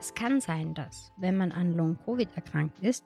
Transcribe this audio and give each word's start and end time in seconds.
Es 0.00 0.14
kann 0.14 0.40
sein, 0.40 0.72
dass, 0.72 1.12
wenn 1.18 1.36
man 1.36 1.52
an 1.52 1.74
Long-Covid 1.74 2.30
erkrankt 2.34 2.78
ist, 2.80 3.04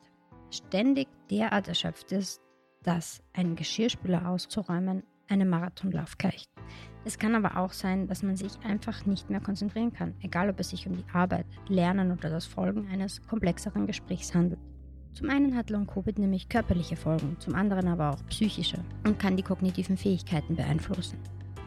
ständig 0.51 1.09
derart 1.29 1.67
erschöpft 1.67 2.13
ist, 2.13 2.41
dass 2.85 3.21
ein 3.33 3.57
Geschirrspüler 3.57 4.29
auszuräumen 4.29 5.03
einem 5.29 5.49
Marathonlauf 5.49 6.17
gleicht. 6.19 6.49
Es 7.05 7.19
kann 7.19 7.35
aber 7.35 7.57
auch 7.59 7.73
sein, 7.73 8.07
dass 8.07 8.23
man 8.23 8.37
sich 8.37 8.53
einfach 8.63 9.07
nicht 9.07 9.29
mehr 9.29 9.41
konzentrieren 9.41 9.93
kann, 9.93 10.15
egal 10.23 10.49
ob 10.51 10.61
es 10.61 10.71
sich 10.71 10.87
um 10.87 10.97
die 10.97 11.05
Arbeit, 11.13 11.47
Lernen 11.67 12.13
oder 12.13 12.31
das 12.31 12.47
Folgen 12.47 12.87
eines 12.87 13.21
komplexeren 13.27 13.89
Gesprächs 13.89 14.33
handelt. 14.33 14.61
Zum 15.15 15.31
einen 15.31 15.57
hat 15.57 15.71
Long-Covid 15.71 16.19
nämlich 16.21 16.49
körperliche 16.49 16.97
Folgen, 16.97 17.37
zum 17.41 17.57
anderen 17.57 17.89
aber 17.89 18.11
auch 18.11 18.27
psychische 18.27 18.79
und 19.05 19.19
kann 19.19 19.37
die 19.37 19.43
kognitiven 19.43 19.97
Fähigkeiten 19.97 20.55
beeinflussen. 20.55 21.19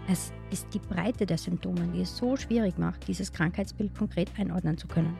Es 0.09 0.31
ist 0.52 0.73
die 0.73 0.80
Breite 0.80 1.25
der 1.25 1.38
Symptome, 1.38 1.86
die 1.94 2.02
es 2.02 2.16
so 2.16 2.38
schwierig 2.38 2.77
macht, 2.77 3.08
dieses 3.09 3.33
Krankheitsbild 3.33 3.94
konkret 3.94 4.31
einordnen 4.38 4.77
zu 4.77 4.88
können. 4.88 5.17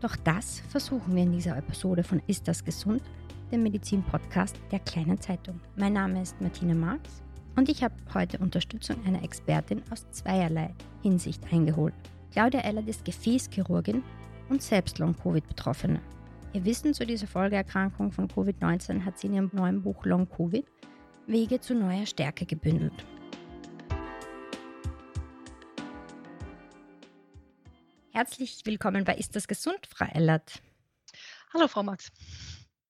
Doch 0.00 0.16
das 0.16 0.60
versuchen 0.68 1.14
wir 1.14 1.22
in 1.22 1.32
dieser 1.32 1.56
Episode 1.56 2.02
von 2.02 2.20
Ist 2.26 2.48
das 2.48 2.64
gesund? 2.64 3.02
dem 3.50 3.62
Medizin-Podcast 3.64 4.56
der 4.70 4.78
kleinen 4.80 5.20
Zeitung. 5.20 5.60
Mein 5.76 5.92
Name 5.92 6.22
ist 6.22 6.40
Martina 6.40 6.74
Marx 6.74 7.22
und 7.56 7.68
ich 7.68 7.82
habe 7.82 7.94
heute 8.14 8.38
Unterstützung 8.38 8.96
einer 9.04 9.22
Expertin 9.24 9.82
aus 9.90 10.08
zweierlei 10.10 10.72
Hinsicht 11.02 11.42
eingeholt. 11.52 11.94
Claudia 12.32 12.60
Ellert 12.60 12.88
ist 12.88 13.04
Gefäßchirurgin 13.04 14.02
und 14.48 14.62
selbst 14.62 14.98
Long-Covid-Betroffene. 14.98 16.00
Ihr 16.52 16.64
Wissen 16.64 16.94
zu 16.94 17.04
dieser 17.04 17.26
Folgeerkrankung 17.26 18.12
von 18.12 18.28
Covid-19 18.28 19.04
hat 19.04 19.18
sie 19.18 19.26
in 19.28 19.34
ihrem 19.34 19.50
neuen 19.52 19.82
Buch 19.82 20.04
Long 20.04 20.28
Covid 20.28 20.64
Wege 21.26 21.60
zu 21.60 21.74
neuer 21.74 22.06
Stärke 22.06 22.46
gebündelt. 22.46 23.04
Herzlich 28.20 28.60
willkommen 28.66 29.04
bei 29.04 29.14
Ist 29.14 29.34
das 29.34 29.48
gesund, 29.48 29.80
Frau 29.88 30.04
Ellert? 30.04 30.60
Hallo, 31.54 31.68
Frau 31.68 31.82
Max. 31.82 32.12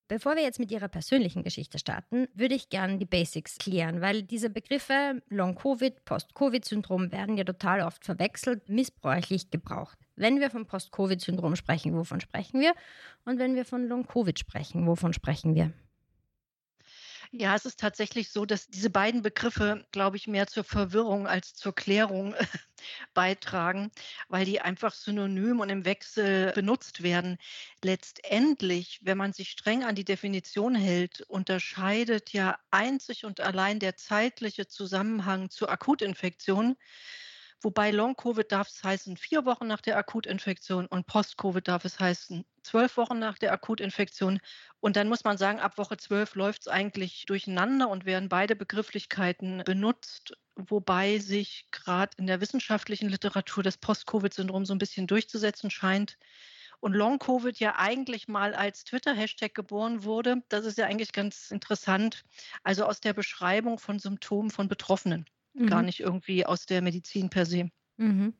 Bevor 0.08 0.34
wir 0.34 0.42
jetzt 0.42 0.58
mit 0.58 0.72
Ihrer 0.72 0.88
persönlichen 0.88 1.44
Geschichte 1.44 1.78
starten, 1.78 2.26
würde 2.34 2.56
ich 2.56 2.68
gerne 2.68 2.98
die 2.98 3.04
Basics 3.04 3.56
klären, 3.56 4.00
weil 4.00 4.24
diese 4.24 4.50
Begriffe 4.50 5.22
Long-Covid, 5.28 6.04
Post-Covid-Syndrom 6.04 7.12
werden 7.12 7.36
ja 7.36 7.44
total 7.44 7.82
oft 7.82 8.04
verwechselt, 8.04 8.68
missbräuchlich 8.68 9.52
gebraucht. 9.52 9.96
Wenn 10.16 10.40
wir 10.40 10.50
vom 10.50 10.66
Post-Covid-Syndrom 10.66 11.54
sprechen, 11.54 11.94
wovon 11.94 12.20
sprechen 12.20 12.60
wir? 12.60 12.74
Und 13.24 13.38
wenn 13.38 13.54
wir 13.54 13.64
von 13.64 13.86
Long-Covid 13.86 14.36
sprechen, 14.36 14.88
wovon 14.88 15.12
sprechen 15.12 15.54
wir? 15.54 15.72
Ja, 17.32 17.54
es 17.54 17.64
ist 17.64 17.78
tatsächlich 17.78 18.30
so, 18.30 18.44
dass 18.44 18.66
diese 18.68 18.90
beiden 18.90 19.22
Begriffe, 19.22 19.86
glaube 19.92 20.16
ich, 20.16 20.26
mehr 20.26 20.48
zur 20.48 20.64
Verwirrung 20.64 21.28
als 21.28 21.54
zur 21.54 21.72
Klärung 21.72 22.34
beitragen, 23.14 23.92
weil 24.28 24.44
die 24.44 24.60
einfach 24.60 24.92
synonym 24.92 25.60
und 25.60 25.68
im 25.70 25.84
Wechsel 25.84 26.50
benutzt 26.54 27.04
werden. 27.04 27.38
Letztendlich, 27.84 28.98
wenn 29.02 29.16
man 29.16 29.32
sich 29.32 29.50
streng 29.50 29.84
an 29.84 29.94
die 29.94 30.04
Definition 30.04 30.74
hält, 30.74 31.20
unterscheidet 31.22 32.32
ja 32.32 32.58
einzig 32.72 33.24
und 33.24 33.40
allein 33.40 33.78
der 33.78 33.96
zeitliche 33.96 34.66
Zusammenhang 34.66 35.50
zur 35.50 35.70
Akutinfektion 35.70 36.76
Wobei 37.62 37.90
Long-Covid 37.90 38.50
darf 38.50 38.68
es 38.68 38.82
heißen 38.82 39.18
vier 39.18 39.44
Wochen 39.44 39.66
nach 39.66 39.82
der 39.82 39.98
Akutinfektion 39.98 40.86
und 40.86 41.06
Post-Covid 41.06 41.68
darf 41.68 41.84
es 41.84 42.00
heißen 42.00 42.46
zwölf 42.62 42.96
Wochen 42.96 43.18
nach 43.18 43.36
der 43.36 43.52
Akutinfektion. 43.52 44.40
Und 44.80 44.96
dann 44.96 45.10
muss 45.10 45.24
man 45.24 45.36
sagen, 45.36 45.60
ab 45.60 45.76
Woche 45.76 45.98
zwölf 45.98 46.34
läuft 46.36 46.62
es 46.62 46.68
eigentlich 46.68 47.26
durcheinander 47.26 47.90
und 47.90 48.06
werden 48.06 48.30
beide 48.30 48.56
Begrifflichkeiten 48.56 49.62
benutzt, 49.66 50.32
wobei 50.56 51.18
sich 51.18 51.66
gerade 51.70 52.12
in 52.16 52.26
der 52.26 52.40
wissenschaftlichen 52.40 53.10
Literatur 53.10 53.62
das 53.62 53.76
Post-Covid-Syndrom 53.76 54.64
so 54.64 54.74
ein 54.74 54.78
bisschen 54.78 55.06
durchzusetzen 55.06 55.70
scheint. 55.70 56.16
Und 56.80 56.94
Long-Covid 56.94 57.58
ja 57.60 57.76
eigentlich 57.76 58.26
mal 58.26 58.54
als 58.54 58.84
Twitter-Hashtag 58.84 59.54
geboren 59.54 60.04
wurde. 60.04 60.42
Das 60.48 60.64
ist 60.64 60.78
ja 60.78 60.86
eigentlich 60.86 61.12
ganz 61.12 61.50
interessant. 61.50 62.24
Also 62.62 62.86
aus 62.86 63.02
der 63.02 63.12
Beschreibung 63.12 63.78
von 63.78 63.98
Symptomen 63.98 64.50
von 64.50 64.66
Betroffenen 64.66 65.26
mhm. 65.54 65.66
gar 65.66 65.82
nicht 65.82 66.00
irgendwie 66.00 66.46
aus 66.46 66.66
der 66.66 66.82
Medizin 66.82 67.30
per 67.30 67.46
se. 67.46 67.70
Mhm. 67.96 68.34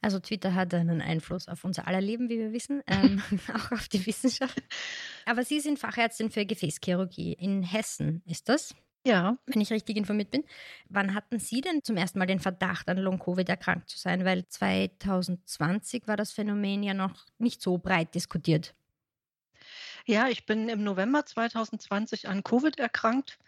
Also 0.00 0.18
Twitter 0.18 0.54
hat 0.54 0.74
einen 0.74 1.00
Einfluss 1.00 1.46
auf 1.46 1.64
unser 1.64 1.86
aller 1.86 2.00
Leben, 2.00 2.28
wie 2.28 2.38
wir 2.38 2.52
wissen, 2.52 2.82
ähm, 2.86 3.22
auch 3.54 3.72
auf 3.72 3.88
die 3.88 4.04
Wissenschaft. 4.06 4.62
Aber 5.24 5.44
Sie 5.44 5.60
sind 5.60 5.78
Fachärztin 5.78 6.30
für 6.30 6.44
Gefäßchirurgie 6.44 7.32
in 7.34 7.62
Hessen, 7.62 8.22
ist 8.26 8.48
das? 8.48 8.74
Ja. 9.04 9.36
Wenn 9.46 9.60
ich 9.60 9.72
richtig 9.72 9.96
informiert 9.96 10.30
bin. 10.30 10.44
Wann 10.88 11.14
hatten 11.14 11.40
Sie 11.40 11.60
denn 11.60 11.82
zum 11.82 11.96
ersten 11.96 12.18
Mal 12.20 12.26
den 12.26 12.38
Verdacht, 12.38 12.88
an 12.88 12.98
Long-Covid 12.98 13.48
erkrankt 13.48 13.90
zu 13.90 13.98
sein? 13.98 14.24
Weil 14.24 14.46
2020 14.46 16.06
war 16.06 16.16
das 16.16 16.30
Phänomen 16.30 16.84
ja 16.84 16.94
noch 16.94 17.26
nicht 17.38 17.60
so 17.60 17.78
breit 17.78 18.14
diskutiert. 18.14 18.76
Ja, 20.06 20.28
ich 20.28 20.46
bin 20.46 20.68
im 20.68 20.82
November 20.82 21.24
2020 21.26 22.28
an 22.28 22.42
Covid 22.42 22.78
erkrankt 22.78 23.38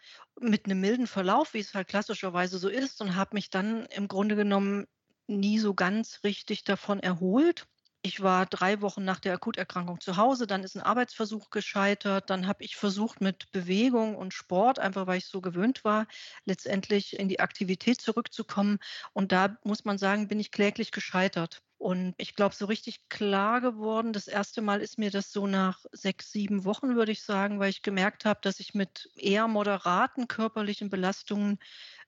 mit 0.41 0.67
einem 0.67 0.81
milden 0.81 1.07
Verlauf, 1.07 1.55
wie 1.55 1.59
es 1.61 1.75
halt 1.75 1.89
klassischerweise 1.89 2.59
so 2.59 2.69
ist, 2.69 3.01
und 3.01 3.17
habe 3.17 3.31
mich 3.35 3.51
dann 3.51 3.87
im 3.87 4.09
Grunde 4.09 4.37
genommen 4.37 4.87
nie 5.27 5.59
so 5.59 5.75
ganz 5.75 6.21
richtig 6.25 6.65
davon 6.65 7.01
erholt. 7.01 7.67
Ich 8.07 8.21
war 8.23 8.45
drei 8.45 8.83
Wochen 8.83 9.03
nach 9.03 9.19
der 9.19 9.33
Akuterkrankung 9.33 9.99
zu 9.99 10.19
Hause, 10.19 10.47
dann 10.47 10.63
ist 10.63 10.77
ein 10.77 10.83
Arbeitsversuch 10.83 11.49
gescheitert, 11.49 12.29
dann 12.29 12.47
habe 12.47 12.63
ich 12.63 12.77
versucht 12.77 13.23
mit 13.23 13.51
Bewegung 13.51 14.15
und 14.15 14.35
Sport, 14.35 14.79
einfach 14.79 15.07
weil 15.07 15.17
ich 15.17 15.27
so 15.27 15.41
gewöhnt 15.41 15.85
war, 15.85 16.07
letztendlich 16.45 17.19
in 17.19 17.31
die 17.31 17.41
Aktivität 17.41 18.03
zurückzukommen. 18.03 18.79
Und 19.15 19.33
da 19.33 19.57
muss 19.65 19.87
man 19.87 19.97
sagen, 19.97 20.29
bin 20.29 20.39
ich 20.39 20.51
kläglich 20.51 20.93
gescheitert. 20.93 21.63
Und 21.79 22.15
ich 22.19 22.35
glaube, 22.35 22.55
so 22.55 22.67
richtig 22.67 23.09
klar 23.09 23.63
geworden, 23.63 24.13
das 24.13 24.29
erste 24.29 24.61
Mal 24.61 24.83
ist 24.83 24.99
mir 24.99 25.11
das 25.11 25.33
so 25.33 25.47
nach 25.47 25.85
sechs, 25.93 26.31
sieben 26.31 26.65
Wochen, 26.67 26.97
würde 26.97 27.13
ich 27.13 27.23
sagen, 27.23 27.59
weil 27.59 27.71
ich 27.71 27.81
gemerkt 27.81 28.27
habe, 28.27 28.41
dass 28.43 28.61
ich 28.61 28.75
mit 28.75 29.09
eher 29.17 29.49
moderaten 29.49 30.29
körperlichen 30.29 30.91
Belastungen 30.91 31.59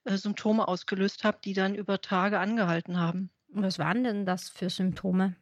äh, 0.05 0.17
Symptome 0.17 0.67
ausgelöst 0.67 1.23
habe, 1.23 1.39
die 1.43 1.53
dann 1.53 1.75
über 1.75 2.01
Tage 2.01 2.39
angehalten 2.39 2.99
haben. 2.99 3.31
Was 3.49 3.79
waren 3.79 4.03
denn 4.03 4.25
das 4.27 4.49
für 4.49 4.69
Symptome? 4.69 5.35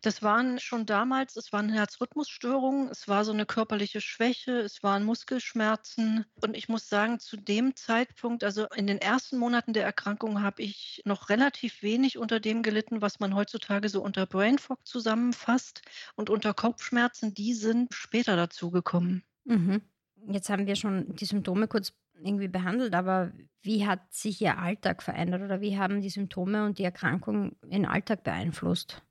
Das 0.00 0.22
waren 0.22 0.58
schon 0.58 0.86
damals, 0.86 1.36
es 1.36 1.52
waren 1.52 1.68
Herzrhythmusstörungen, 1.68 2.88
es 2.88 3.08
war 3.08 3.24
so 3.24 3.32
eine 3.32 3.46
körperliche 3.46 4.00
Schwäche, 4.00 4.60
es 4.60 4.82
waren 4.82 5.04
Muskelschmerzen. 5.04 6.24
Und 6.42 6.56
ich 6.56 6.68
muss 6.68 6.88
sagen, 6.88 7.18
zu 7.18 7.36
dem 7.36 7.76
Zeitpunkt, 7.76 8.44
also 8.44 8.66
in 8.74 8.86
den 8.86 8.98
ersten 8.98 9.38
Monaten 9.38 9.72
der 9.72 9.84
Erkrankung, 9.84 10.42
habe 10.42 10.62
ich 10.62 11.02
noch 11.04 11.28
relativ 11.28 11.82
wenig 11.82 12.18
unter 12.18 12.40
dem 12.40 12.62
gelitten, 12.62 13.02
was 13.02 13.20
man 13.20 13.34
heutzutage 13.34 13.88
so 13.88 14.02
unter 14.02 14.26
Brain 14.26 14.58
Fog 14.58 14.86
zusammenfasst. 14.86 15.82
Und 16.16 16.30
unter 16.30 16.54
Kopfschmerzen, 16.54 17.34
die 17.34 17.54
sind 17.54 17.92
später 17.94 18.36
dazugekommen. 18.36 19.24
Mhm. 19.44 19.82
Jetzt 20.28 20.50
haben 20.50 20.66
wir 20.66 20.76
schon 20.76 21.16
die 21.16 21.24
Symptome 21.24 21.66
kurz 21.66 21.92
irgendwie 22.14 22.48
behandelt, 22.48 22.94
aber 22.94 23.32
wie 23.62 23.86
hat 23.86 24.12
sich 24.12 24.40
Ihr 24.40 24.58
Alltag 24.58 25.02
verändert 25.02 25.42
oder 25.42 25.60
wie 25.60 25.78
haben 25.78 26.00
die 26.00 26.10
Symptome 26.10 26.64
und 26.64 26.78
die 26.78 26.84
Erkrankung 26.84 27.56
Ihren 27.68 27.86
Alltag 27.86 28.22
beeinflusst? 28.22 29.02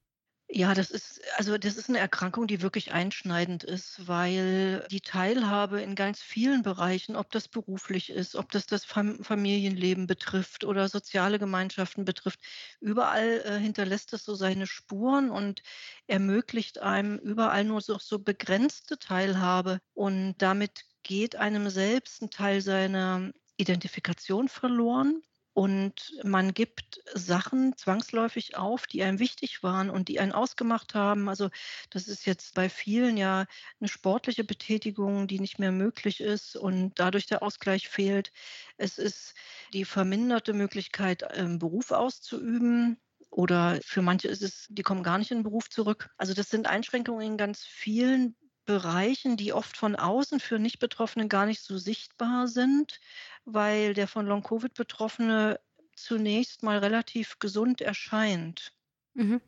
Ja, 0.54 0.74
das 0.74 0.92
ist, 0.92 1.22
also 1.38 1.58
das 1.58 1.78
ist 1.78 1.88
eine 1.88 2.00
Erkrankung, 2.00 2.46
die 2.46 2.62
wirklich 2.62 2.92
einschneidend 2.92 3.64
ist, 3.64 4.06
weil 4.08 4.86
die 4.92 5.00
Teilhabe 5.00 5.82
in 5.82 5.96
ganz 5.96 6.22
vielen 6.22 6.62
Bereichen, 6.62 7.16
ob 7.16 7.32
das 7.32 7.48
beruflich 7.48 8.10
ist, 8.10 8.36
ob 8.36 8.52
das 8.52 8.66
das 8.66 8.84
Familienleben 8.84 10.08
betrifft 10.08 10.66
oder 10.66 10.90
soziale 10.90 11.40
Gemeinschaften 11.40 12.04
betrifft, 12.04 12.42
überall 12.82 13.42
äh, 13.46 13.60
hinterlässt 13.60 14.12
es 14.12 14.26
so 14.26 14.36
seine 14.36 14.68
Spuren 14.68 15.30
und 15.32 15.62
ermöglicht 16.08 16.80
einem 16.80 17.18
überall 17.18 17.64
nur 17.64 17.80
so, 17.80 17.98
so 17.98 18.20
begrenzte 18.20 19.00
Teilhabe. 19.00 19.80
Und 19.94 20.36
damit 20.40 20.82
geht 21.04 21.38
einem 21.38 21.70
selbst 21.70 22.22
ein 22.22 22.30
Teil 22.30 22.60
seiner 22.62 23.32
Identifikation 23.56 24.50
verloren 24.50 25.24
Und 25.54 26.14
man 26.24 26.54
gibt 26.54 27.02
Sachen 27.14 27.76
zwangsläufig 27.76 28.56
auf, 28.56 28.88
die 28.88 29.04
einem 29.04 29.20
wichtig 29.20 29.64
waren 29.64 29.90
und 29.90 30.08
die 30.08 30.20
einen 30.20 30.32
ausgemacht 30.32 30.96
haben. 30.96 31.28
Also 31.28 31.50
das 31.90 32.08
ist 32.08 32.26
jetzt 32.26 32.54
bei 32.54 32.70
vielen 32.70 33.18
ja 33.18 33.46
eine 33.80 33.90
sportliche 33.90 34.46
Betätigung, 34.46 35.28
die 35.28 35.40
nicht 35.40 35.60
mehr 35.60 35.74
möglich 35.74 36.22
ist 36.22 36.56
und 36.56 36.94
dadurch 37.00 37.26
der 37.26 37.44
Ausgleich 37.44 37.90
fehlt. 37.90 38.32
Es 38.78 38.98
ist 38.98 39.34
die 39.74 39.84
verminderte 39.86 40.54
Möglichkeit, 40.54 41.24
einen 41.24 41.60
Beruf 41.60 41.92
auszuüben. 41.92 42.98
Oder 43.30 43.80
für 43.84 44.02
manche 44.02 44.28
ist 44.28 44.42
es, 44.42 44.68
die 44.70 44.84
kommen 44.84 45.04
gar 45.04 45.18
nicht 45.18 45.32
in 45.32 45.40
den 45.40 45.44
Beruf 45.44 45.70
zurück. 45.70 46.10
Also 46.18 46.34
das 46.34 46.50
sind 46.50 46.68
Einschränkungen 46.68 47.26
in 47.26 47.38
ganz 47.38 47.64
vielen 47.64 48.36
Bereichen, 48.66 49.38
die 49.38 49.54
oft 49.54 49.78
von 49.78 49.96
außen 49.96 50.40
für 50.40 50.60
Nicht-Betroffene 50.60 51.28
gar 51.28 51.46
nicht 51.46 51.62
so 51.62 51.78
sichtbar 51.78 52.48
sind, 52.48 53.00
weil 53.46 53.94
der 53.94 54.08
von 54.08 54.26
Long-Covid 54.26 54.74
Betroffene 54.74 55.60
zunächst 55.96 56.64
mal 56.64 56.80
relativ 56.80 57.40
gesund 57.40 57.82
erscheint. 57.82 58.74
Mhm. 59.16 59.42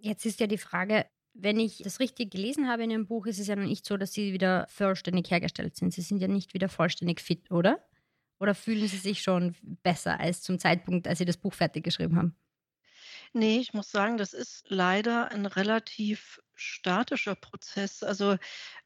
Jetzt 0.00 0.26
ist 0.26 0.40
ja 0.40 0.46
die 0.46 0.58
Frage, 0.58 1.06
wenn 1.34 1.60
ich 1.60 1.78
das 1.78 2.00
richtig 2.00 2.30
gelesen 2.32 2.68
habe 2.68 2.84
in 2.84 2.90
Ihrem 2.90 3.06
Buch, 3.06 3.26
ist 3.26 3.38
es 3.38 3.46
ja 3.46 3.56
noch 3.56 3.66
nicht 3.66 3.86
so, 3.86 3.96
dass 3.96 4.12
Sie 4.12 4.32
wieder 4.32 4.66
vollständig 4.68 5.30
hergestellt 5.30 5.76
sind. 5.76 5.92
Sie 5.94 6.02
sind 6.02 6.18
ja 6.20 6.28
nicht 6.28 6.54
wieder 6.54 6.68
vollständig 6.68 7.20
fit, 7.20 7.50
oder? 7.50 7.86
Oder 8.40 8.54
fühlen 8.54 8.88
Sie 8.88 8.98
sich 8.98 9.22
schon 9.22 9.56
besser 9.82 10.20
als 10.20 10.42
zum 10.42 10.58
Zeitpunkt, 10.58 11.08
als 11.08 11.18
Sie 11.18 11.24
das 11.24 11.36
Buch 11.38 11.54
fertig 11.54 11.84
geschrieben 11.84 12.16
haben? 12.16 12.36
Nee, 13.34 13.58
ich 13.58 13.72
muss 13.74 13.90
sagen, 13.90 14.16
das 14.18 14.32
ist 14.32 14.66
leider 14.68 15.30
ein 15.30 15.46
relativ 15.46 16.40
statischer 16.54 17.34
Prozess. 17.34 18.02
Also 18.02 18.36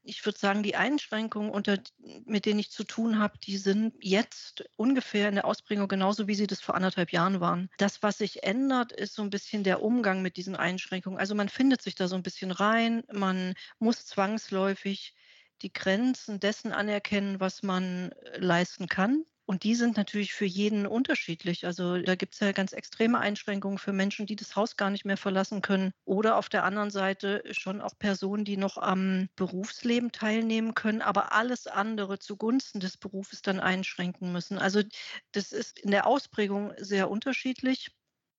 ich 0.03 0.25
würde 0.25 0.39
sagen, 0.39 0.63
die 0.63 0.77
Einschränkungen, 0.77 1.51
unter, 1.51 1.79
mit 2.25 2.47
denen 2.47 2.61
ich 2.61 2.71
zu 2.71 2.85
tun 2.85 3.19
habe, 3.19 3.39
die 3.39 3.57
sind 3.57 3.95
jetzt 4.01 4.65
ungefähr 4.77 5.29
in 5.29 5.35
der 5.35 5.45
Ausbringung 5.45 5.89
genauso, 5.89 6.29
wie 6.29 6.35
sie 6.35 6.47
das 6.47 6.61
vor 6.61 6.75
anderthalb 6.75 7.13
Jahren 7.13 7.41
waren. 7.41 7.69
Das, 7.79 8.03
was 8.03 8.19
sich 8.19 8.43
ändert, 8.43 8.93
ist 8.93 9.15
so 9.15 9.23
ein 9.23 9.31
bisschen 9.31 9.65
der 9.65 9.83
Umgang 9.83 10.23
mit 10.23 10.37
diesen 10.37 10.57
Einschränkungen. 10.57 11.19
Also 11.19 11.35
man 11.35 11.49
findet 11.49 11.83
sich 11.83 11.95
da 11.95 12.09
so 12.09 12.17
ein 12.17 12.23
bisschen 12.23 12.51
rein, 12.51 13.03
man 13.13 13.55
muss 13.79 14.07
zwangsläufig 14.07 15.15
die 15.63 15.73
Grenzen 15.73 16.39
dessen 16.39 16.73
anerkennen, 16.73 17.41
was 17.41 17.63
man 17.63 18.15
leisten 18.37 18.89
kann. 18.89 19.25
Und 19.49 19.63
die 19.63 19.77
sind 19.77 19.97
natürlich 19.97 20.33
für 20.35 20.45
jeden 20.45 20.87
unterschiedlich. 20.87 21.65
Also 21.67 21.99
da 22.03 22.17
gibt 22.17 22.35
es 22.35 22.41
ja 22.41 22.51
ganz 22.51 22.73
extreme 22.73 23.21
Einschränkungen 23.21 23.79
für 23.79 23.93
Menschen, 23.93 24.27
die 24.27 24.35
das 24.35 24.57
Haus 24.57 24.77
gar 24.77 24.91
nicht 24.91 25.05
mehr 25.05 25.17
verlassen 25.17 25.63
können. 25.63 25.93
Oder 26.05 26.37
auf 26.37 26.49
der 26.49 26.65
anderen 26.65 26.91
Seite 26.91 27.43
schon 27.53 27.81
auch 27.81 27.97
Personen, 27.97 28.45
die 28.45 28.57
noch 28.57 28.77
am 28.77 29.29
Berufsleben 29.37 30.11
teilnehmen 30.11 30.75
können, 30.75 31.01
aber 31.01 31.33
alles 31.33 31.69
andere 31.69 32.19
zugunsten 32.19 32.81
des 32.81 32.97
Berufes 32.97 33.41
dann 33.41 33.61
einschränken 33.61 34.33
müssen. 34.33 34.59
Also 34.59 34.83
das 35.31 35.53
ist 35.53 35.79
in 35.79 35.93
der 35.93 36.09
Ausprägung 36.09 36.73
sehr 36.79 37.09
unterschiedlich, 37.09 37.93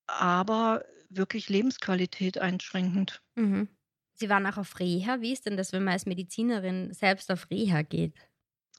aber 0.06 0.84
wirklich 1.08 1.48
Lebensqualität 1.48 2.38
einschränkend. 2.38 3.22
Mhm. 3.36 3.68
Sie 4.14 4.28
waren 4.28 4.46
auch 4.46 4.58
auf 4.58 4.78
Reha. 4.80 5.20
Wie 5.20 5.32
ist 5.32 5.46
denn 5.46 5.56
das, 5.56 5.72
wenn 5.72 5.84
man 5.84 5.92
als 5.94 6.06
Medizinerin 6.06 6.92
selbst 6.92 7.30
auf 7.30 7.48
Reha 7.50 7.82
geht? 7.82 8.14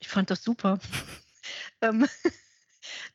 Ich 0.01 0.07
fand 0.09 0.29
das 0.29 0.43
super. 0.43 0.79
Ähm, 1.81 2.07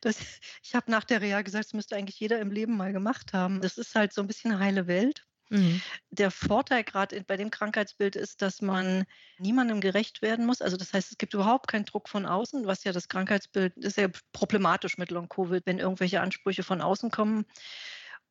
das, 0.01 0.17
ich 0.63 0.75
habe 0.75 0.91
nach 0.91 1.03
der 1.03 1.21
Reha 1.21 1.41
gesagt, 1.41 1.65
das 1.65 1.73
müsste 1.73 1.95
eigentlich 1.95 2.19
jeder 2.19 2.39
im 2.39 2.51
Leben 2.51 2.77
mal 2.77 2.93
gemacht 2.93 3.33
haben. 3.33 3.61
Das 3.61 3.77
ist 3.77 3.95
halt 3.95 4.13
so 4.13 4.21
ein 4.21 4.27
bisschen 4.27 4.59
heile 4.59 4.87
Welt. 4.87 5.25
Mhm. 5.49 5.81
Der 6.09 6.31
Vorteil 6.31 6.83
gerade 6.83 7.21
bei 7.21 7.37
dem 7.37 7.51
Krankheitsbild 7.51 8.15
ist, 8.15 8.41
dass 8.41 8.61
man 8.61 9.05
niemandem 9.37 9.79
gerecht 9.79 10.21
werden 10.21 10.45
muss. 10.45 10.61
Also 10.61 10.77
das 10.77 10.93
heißt, 10.93 11.11
es 11.11 11.17
gibt 11.17 11.33
überhaupt 11.33 11.67
keinen 11.67 11.85
Druck 11.85 12.09
von 12.09 12.25
außen, 12.25 12.65
was 12.65 12.83
ja 12.83 12.91
das 12.91 13.07
Krankheitsbild 13.07 13.77
ist 13.77 13.97
ja 13.97 14.07
problematisch 14.33 14.97
mit 14.97 15.11
Long-Covid, 15.11 15.65
wenn 15.65 15.79
irgendwelche 15.79 16.21
Ansprüche 16.21 16.63
von 16.63 16.81
außen 16.81 17.11
kommen. 17.11 17.45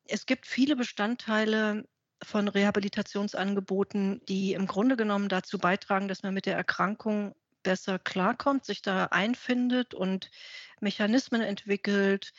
Es 0.05 0.25
gibt 0.25 0.45
viele 0.45 0.75
Bestandteile 0.75 1.87
von 2.23 2.47
Rehabilitationsangeboten, 2.47 4.21
die 4.27 4.53
im 4.53 4.67
Grunde 4.67 4.97
genommen 4.97 5.29
dazu 5.29 5.57
beitragen, 5.57 6.07
dass 6.07 6.23
man 6.23 6.33
mit 6.33 6.45
der 6.45 6.55
Erkrankung 6.55 7.35
besser 7.65 7.99
klarkommt, 7.99 8.63
sich 8.63 8.81
da 8.81 9.05
einfindet 9.05 9.93
und 9.93 10.31
Mechanismen 10.79 11.41
entwickelt, 11.41 12.31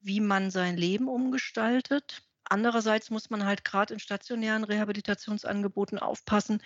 wie 0.00 0.20
man 0.20 0.50
sein 0.50 0.76
Leben 0.76 1.08
umgestaltet. 1.08 2.22
Andererseits 2.44 3.10
muss 3.10 3.28
man 3.30 3.44
halt 3.44 3.64
gerade 3.64 3.92
in 3.92 4.00
stationären 4.00 4.64
Rehabilitationsangeboten 4.64 5.98
aufpassen, 5.98 6.62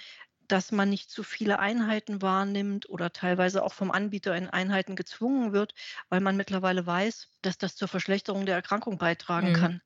dass 0.47 0.71
man 0.71 0.91
nicht 0.91 1.11
zu 1.11 1.23
viele 1.23 1.59
Einheiten 1.59 2.21
wahrnimmt 2.21 2.89
oder 2.91 3.13
teilweise 3.13 3.63
auch 3.65 3.73
vom 3.73 3.91
Anbieter 3.91 4.37
in 4.37 4.51
Einheiten 4.51 4.97
gezwungen 4.97 5.53
wird, 5.53 5.75
weil 6.11 6.21
man 6.21 6.37
mittlerweile 6.37 6.87
weiß, 6.87 7.31
dass 7.41 7.57
das 7.57 7.75
zur 7.75 7.89
Verschlechterung 7.89 8.45
der 8.45 8.55
Erkrankung 8.55 8.99
beitragen 8.99 9.51
mhm. 9.51 9.55
kann. 9.55 9.83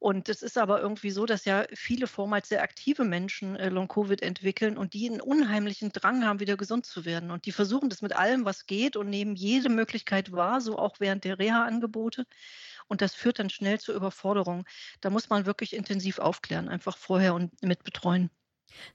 Und 0.00 0.30
es 0.30 0.40
ist 0.40 0.56
aber 0.56 0.80
irgendwie 0.80 1.10
so, 1.10 1.26
dass 1.26 1.44
ja 1.44 1.64
viele 1.74 2.06
vormals 2.06 2.48
sehr 2.48 2.62
aktive 2.62 3.04
Menschen 3.04 3.54
äh, 3.56 3.68
Long-Covid 3.68 4.22
entwickeln 4.22 4.78
und 4.78 4.94
die 4.94 5.10
einen 5.10 5.20
unheimlichen 5.20 5.92
Drang 5.92 6.24
haben, 6.24 6.40
wieder 6.40 6.56
gesund 6.56 6.86
zu 6.86 7.04
werden. 7.04 7.30
Und 7.30 7.44
die 7.44 7.52
versuchen 7.52 7.90
das 7.90 8.00
mit 8.00 8.16
allem, 8.16 8.46
was 8.46 8.64
geht 8.64 8.96
und 8.96 9.10
nehmen 9.10 9.36
jede 9.36 9.68
Möglichkeit 9.68 10.32
wahr, 10.32 10.62
so 10.62 10.78
auch 10.78 11.00
während 11.00 11.24
der 11.24 11.38
Reha-Angebote. 11.38 12.26
Und 12.88 13.02
das 13.02 13.14
führt 13.14 13.38
dann 13.38 13.50
schnell 13.50 13.78
zur 13.78 13.94
Überforderung. 13.94 14.64
Da 15.02 15.10
muss 15.10 15.28
man 15.28 15.44
wirklich 15.44 15.76
intensiv 15.76 16.18
aufklären, 16.18 16.70
einfach 16.70 16.96
vorher 16.96 17.34
und 17.34 17.62
mit 17.62 17.84
betreuen. 17.84 18.30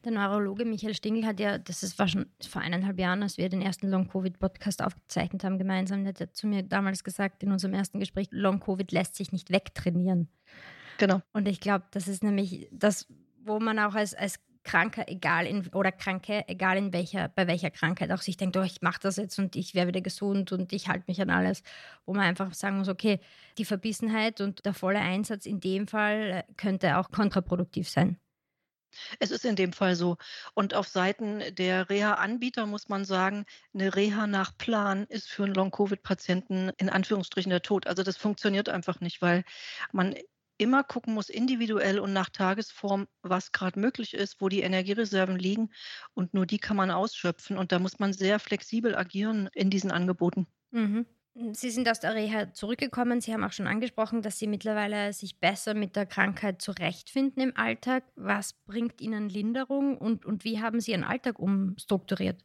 Der 0.06 0.12
Neurologe 0.12 0.66
Michael 0.66 0.96
Stingl 0.96 1.24
hat 1.28 1.40
ja, 1.40 1.60
das 1.60 2.00
war 2.00 2.08
schon 2.08 2.26
vor 2.50 2.64
eineinhalb 2.64 2.98
Jahren, 2.98 3.22
als 3.22 3.38
wir 3.38 3.48
den 3.50 3.62
ersten 3.62 3.92
Long-Covid-Podcast 3.92 4.82
aufgezeichnet 4.82 5.44
haben, 5.44 5.60
gemeinsam, 5.60 6.04
der 6.04 6.16
hat 6.20 6.36
zu 6.36 6.48
mir 6.48 6.64
damals 6.64 7.04
gesagt 7.04 7.44
in 7.44 7.52
unserem 7.52 7.76
ersten 7.76 8.00
Gespräch, 8.00 8.30
Long-Covid 8.32 8.92
lässt 8.92 9.16
sich 9.16 9.32
nicht 9.32 9.52
wegtrainieren. 9.52 10.30
Genau. 10.98 11.22
Und 11.34 11.48
ich 11.48 11.60
glaube, 11.60 11.86
das 11.92 12.08
ist 12.08 12.24
nämlich 12.24 12.68
das, 12.72 13.08
wo 13.44 13.60
man 13.60 13.80
auch 13.80 13.96
als, 13.96 14.14
als 14.14 14.40
Kranker, 14.66 15.08
egal 15.08 15.46
in, 15.46 15.68
oder 15.70 15.92
Kranke, 15.92 16.44
egal 16.48 16.78
in 16.78 16.92
welcher, 16.92 17.30
bei 17.30 17.48
welcher 17.48 17.70
Krankheit 17.70 18.12
auch 18.12 18.22
sich 18.22 18.36
denkt, 18.36 18.58
oh, 18.58 18.64
ich 18.64 18.82
mache 18.82 19.00
das 19.02 19.16
jetzt 19.16 19.38
und 19.38 19.56
ich 19.56 19.76
werde 19.76 19.90
wieder 19.90 20.02
gesund 20.02 20.52
und 20.52 20.74
ich 20.74 20.90
halte 20.90 21.06
mich 21.08 21.22
an 21.22 21.30
alles, 21.30 21.62
wo 22.06 22.14
man 22.14 22.24
einfach 22.24 22.54
sagen 22.54 22.80
muss, 22.80 22.90
okay, 22.90 23.20
die 23.58 23.66
Verbissenheit 23.66 24.42
und 24.42 24.66
der 24.66 24.74
volle 24.74 25.00
Einsatz 25.00 25.46
in 25.46 25.60
dem 25.60 25.88
Fall 25.88 26.44
könnte 26.58 26.98
auch 26.98 27.12
kontraproduktiv 27.12 27.88
sein. 27.88 28.20
Es 29.20 29.32
ist 29.32 29.46
in 29.46 29.56
dem 29.56 29.74
Fall 29.74 29.96
so. 29.96 30.18
Und 30.54 30.74
auf 30.74 30.88
Seiten 30.88 31.44
der 31.56 31.90
Reha-Anbieter 31.90 32.66
muss 32.66 32.88
man 32.88 33.06
sagen, 33.06 33.46
eine 33.74 33.96
Reha 33.96 34.26
nach 34.26 34.58
Plan 34.58 35.06
ist 35.10 35.28
für 35.28 35.44
einen 35.44 35.54
Long-Covid-Patienten 35.54 36.72
in 36.78 36.90
Anführungsstrichen 36.90 37.50
der 37.50 37.62
Tod. 37.62 37.88
Also 37.88 38.04
das 38.04 38.18
funktioniert 38.18 38.70
einfach 38.70 39.02
nicht, 39.02 39.22
weil 39.22 39.44
man 39.92 40.16
immer 40.58 40.84
gucken 40.84 41.14
muss, 41.14 41.30
individuell 41.30 42.00
und 42.00 42.14
nach 42.14 42.30
Tagesform, 42.30 43.08
was 43.22 43.52
gerade 43.52 43.80
möglich 43.80 44.14
ist, 44.14 44.42
wo 44.42 44.50
die 44.50 44.62
Energiereserven 44.62 45.38
liegen. 45.38 45.72
Und 46.14 46.34
nur 46.34 46.46
die 46.46 46.60
kann 46.60 46.78
man 46.78 46.92
ausschöpfen. 46.92 47.58
Und 47.58 47.72
da 47.72 47.80
muss 47.80 48.00
man 48.00 48.14
sehr 48.14 48.40
flexibel 48.40 48.96
agieren 48.96 49.50
in 49.54 49.70
diesen 49.70 49.92
Angeboten. 49.92 50.48
Mhm. 50.72 51.06
Sie 51.52 51.70
sind 51.70 51.90
aus 51.90 52.00
der 52.00 52.16
Reha 52.16 52.54
zurückgekommen. 52.54 53.20
Sie 53.20 53.34
haben 53.34 53.44
auch 53.44 53.52
schon 53.52 53.68
angesprochen, 53.68 54.22
dass 54.22 54.40
Sie 54.40 54.48
mittlerweile 54.48 55.12
sich 55.12 55.38
besser 55.38 55.74
mit 55.74 55.98
der 55.98 56.06
Krankheit 56.06 56.62
zurechtfinden 56.62 57.44
im 57.44 57.58
Alltag. 57.58 58.06
Was 58.16 58.54
bringt 58.54 59.02
Ihnen 59.02 59.28
Linderung 59.28 59.98
und, 59.98 60.26
und 60.26 60.46
wie 60.46 60.62
haben 60.62 60.80
Sie 60.80 60.92
Ihren 60.92 61.04
Alltag 61.04 61.38
umstrukturiert? 61.38 62.42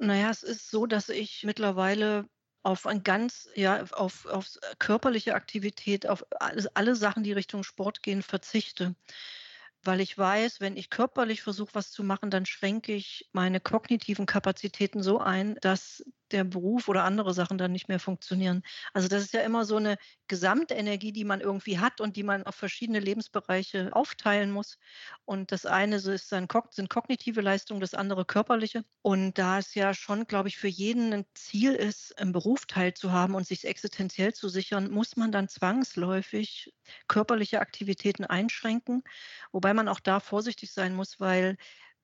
Naja, 0.00 0.30
es 0.30 0.42
ist 0.42 0.68
so, 0.68 0.86
dass 0.86 1.10
ich 1.10 1.44
mittlerweile 1.44 2.28
auf 2.62 2.86
ein 2.86 3.02
ganz, 3.02 3.48
ja, 3.54 3.84
auf, 3.92 4.26
auf 4.26 4.58
körperliche 4.78 5.34
Aktivität, 5.34 6.06
auf 6.06 6.24
alles, 6.40 6.66
alle 6.68 6.96
Sachen, 6.96 7.22
die 7.22 7.32
Richtung 7.32 7.62
Sport 7.62 8.02
gehen, 8.02 8.22
verzichte. 8.22 8.94
Weil 9.82 10.00
ich 10.00 10.18
weiß, 10.18 10.60
wenn 10.60 10.76
ich 10.76 10.90
körperlich 10.90 11.42
versuche, 11.42 11.74
was 11.74 11.90
zu 11.90 12.02
machen, 12.02 12.30
dann 12.30 12.46
schränke 12.46 12.92
ich 12.92 13.28
meine 13.32 13.60
kognitiven 13.60 14.26
Kapazitäten 14.26 15.02
so 15.02 15.18
ein, 15.18 15.56
dass 15.60 16.04
der 16.32 16.44
Beruf 16.44 16.88
oder 16.88 17.04
andere 17.04 17.34
Sachen 17.34 17.58
dann 17.58 17.72
nicht 17.72 17.88
mehr 17.88 18.00
funktionieren. 18.00 18.62
Also 18.92 19.08
das 19.08 19.22
ist 19.22 19.32
ja 19.34 19.40
immer 19.40 19.64
so 19.64 19.76
eine 19.76 19.96
Gesamtenergie, 20.28 21.12
die 21.12 21.24
man 21.24 21.40
irgendwie 21.40 21.78
hat 21.78 22.00
und 22.00 22.16
die 22.16 22.22
man 22.22 22.44
auf 22.44 22.54
verschiedene 22.54 23.00
Lebensbereiche 23.00 23.90
aufteilen 23.94 24.50
muss. 24.50 24.78
Und 25.24 25.52
das 25.52 25.66
eine 25.66 25.96
ist 25.96 26.32
dann, 26.32 26.48
sind 26.70 26.90
kognitive 26.90 27.40
Leistungen, 27.40 27.80
das 27.80 27.94
andere 27.94 28.24
körperliche. 28.24 28.84
Und 29.02 29.38
da 29.38 29.58
es 29.58 29.74
ja 29.74 29.94
schon, 29.94 30.26
glaube 30.26 30.48
ich, 30.48 30.58
für 30.58 30.68
jeden 30.68 31.12
ein 31.12 31.26
Ziel 31.34 31.74
ist, 31.74 32.14
im 32.20 32.32
Beruf 32.32 32.66
teilzuhaben 32.66 33.34
und 33.34 33.46
sich 33.46 33.66
existenziell 33.66 34.34
zu 34.34 34.48
sichern, 34.48 34.90
muss 34.90 35.16
man 35.16 35.32
dann 35.32 35.48
zwangsläufig 35.48 36.74
körperliche 37.08 37.60
Aktivitäten 37.60 38.24
einschränken. 38.24 39.02
Wobei 39.52 39.74
man 39.74 39.88
auch 39.88 40.00
da 40.00 40.20
vorsichtig 40.20 40.72
sein 40.72 40.94
muss, 40.94 41.20
weil 41.20 41.56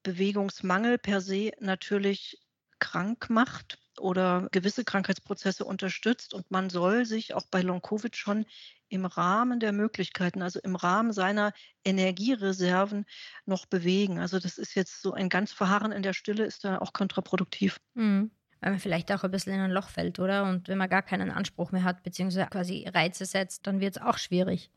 Bewegungsmangel 0.03 0.99
per 0.99 1.21
se 1.21 1.53
natürlich 1.61 2.39
krank 2.85 3.31
macht 3.31 3.79
oder 3.99 4.49
gewisse 4.53 4.85
Krankheitsprozesse 4.85 5.65
unterstützt. 5.65 6.35
Und 6.35 6.51
man 6.51 6.69
soll 6.69 7.07
sich 7.07 7.33
auch 7.33 7.47
bei 7.51 7.63
Long-Covid 7.63 8.15
schon 8.15 8.45
im 8.89 9.07
Rahmen 9.07 9.59
der 9.59 9.73
Möglichkeiten, 9.73 10.43
also 10.43 10.61
im 10.63 10.77
Rahmen 10.77 11.13
seiner 11.13 11.53
Energiereserven 11.83 13.07
noch 13.47 13.65
bewegen. 13.65 14.19
Also 14.19 14.39
das 14.39 14.59
ist 14.59 14.75
jetzt 14.75 15.01
so 15.01 15.15
ein 15.15 15.31
ganz 15.31 15.53
Verharren 15.53 15.93
in 15.93 16.03
der 16.03 16.13
Stille, 16.13 16.45
ist 16.45 16.65
da 16.65 16.79
auch 16.79 16.93
kontraproduktiv. 16.93 17.81
Mhm. 17.95 18.31
weil 18.61 18.73
man 18.73 18.81
vielleicht 18.81 19.11
auch 19.13 19.25
ein 19.25 19.31
bisschen 19.31 19.55
in 19.55 19.61
ein 19.61 19.71
Loch 19.71 19.89
fällt, 19.89 20.19
oder? 20.19 20.45
Und 20.45 20.69
wenn 20.69 20.79
man 20.79 20.91
gar 20.91 21.03
keinen 21.03 21.31
Anspruch 21.31 21.73
mehr 21.73 21.85
hat, 21.85 22.03
beziehungsweise 22.03 22.47
quasi 22.51 22.87
Reize 22.87 23.25
setzt, 23.25 23.67
dann 23.67 23.81
wird 23.81 23.97
es 23.97 24.03
auch 24.03 24.19
schwierig. 24.19 24.71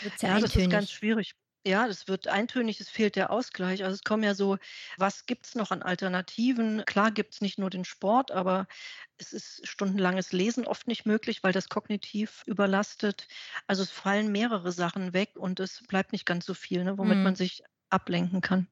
Wird's 0.00 0.22
ja, 0.22 0.30
ja 0.30 0.40
das 0.40 0.56
ist 0.56 0.70
ganz 0.70 0.90
schwierig. 0.90 1.34
Ja, 1.64 1.86
das 1.86 2.08
wird 2.08 2.26
eintönig, 2.26 2.80
es 2.80 2.88
fehlt 2.88 3.14
der 3.14 3.30
Ausgleich. 3.30 3.84
Also 3.84 3.94
es 3.94 4.02
kommen 4.02 4.24
ja 4.24 4.34
so, 4.34 4.58
was 4.98 5.26
gibt 5.26 5.46
es 5.46 5.54
noch 5.54 5.70
an 5.70 5.82
Alternativen? 5.82 6.84
Klar 6.86 7.12
gibt 7.12 7.34
es 7.34 7.40
nicht 7.40 7.56
nur 7.56 7.70
den 7.70 7.84
Sport, 7.84 8.32
aber 8.32 8.66
es 9.16 9.32
ist 9.32 9.66
stundenlanges 9.68 10.32
Lesen 10.32 10.66
oft 10.66 10.88
nicht 10.88 11.06
möglich, 11.06 11.44
weil 11.44 11.52
das 11.52 11.68
kognitiv 11.68 12.42
überlastet. 12.46 13.28
Also 13.68 13.84
es 13.84 13.92
fallen 13.92 14.32
mehrere 14.32 14.72
Sachen 14.72 15.12
weg 15.12 15.36
und 15.36 15.60
es 15.60 15.84
bleibt 15.86 16.10
nicht 16.12 16.26
ganz 16.26 16.46
so 16.46 16.54
viel, 16.54 16.82
ne, 16.82 16.98
womit 16.98 17.18
mhm. 17.18 17.24
man 17.24 17.36
sich 17.36 17.62
ablenken 17.90 18.40
kann. 18.40 18.66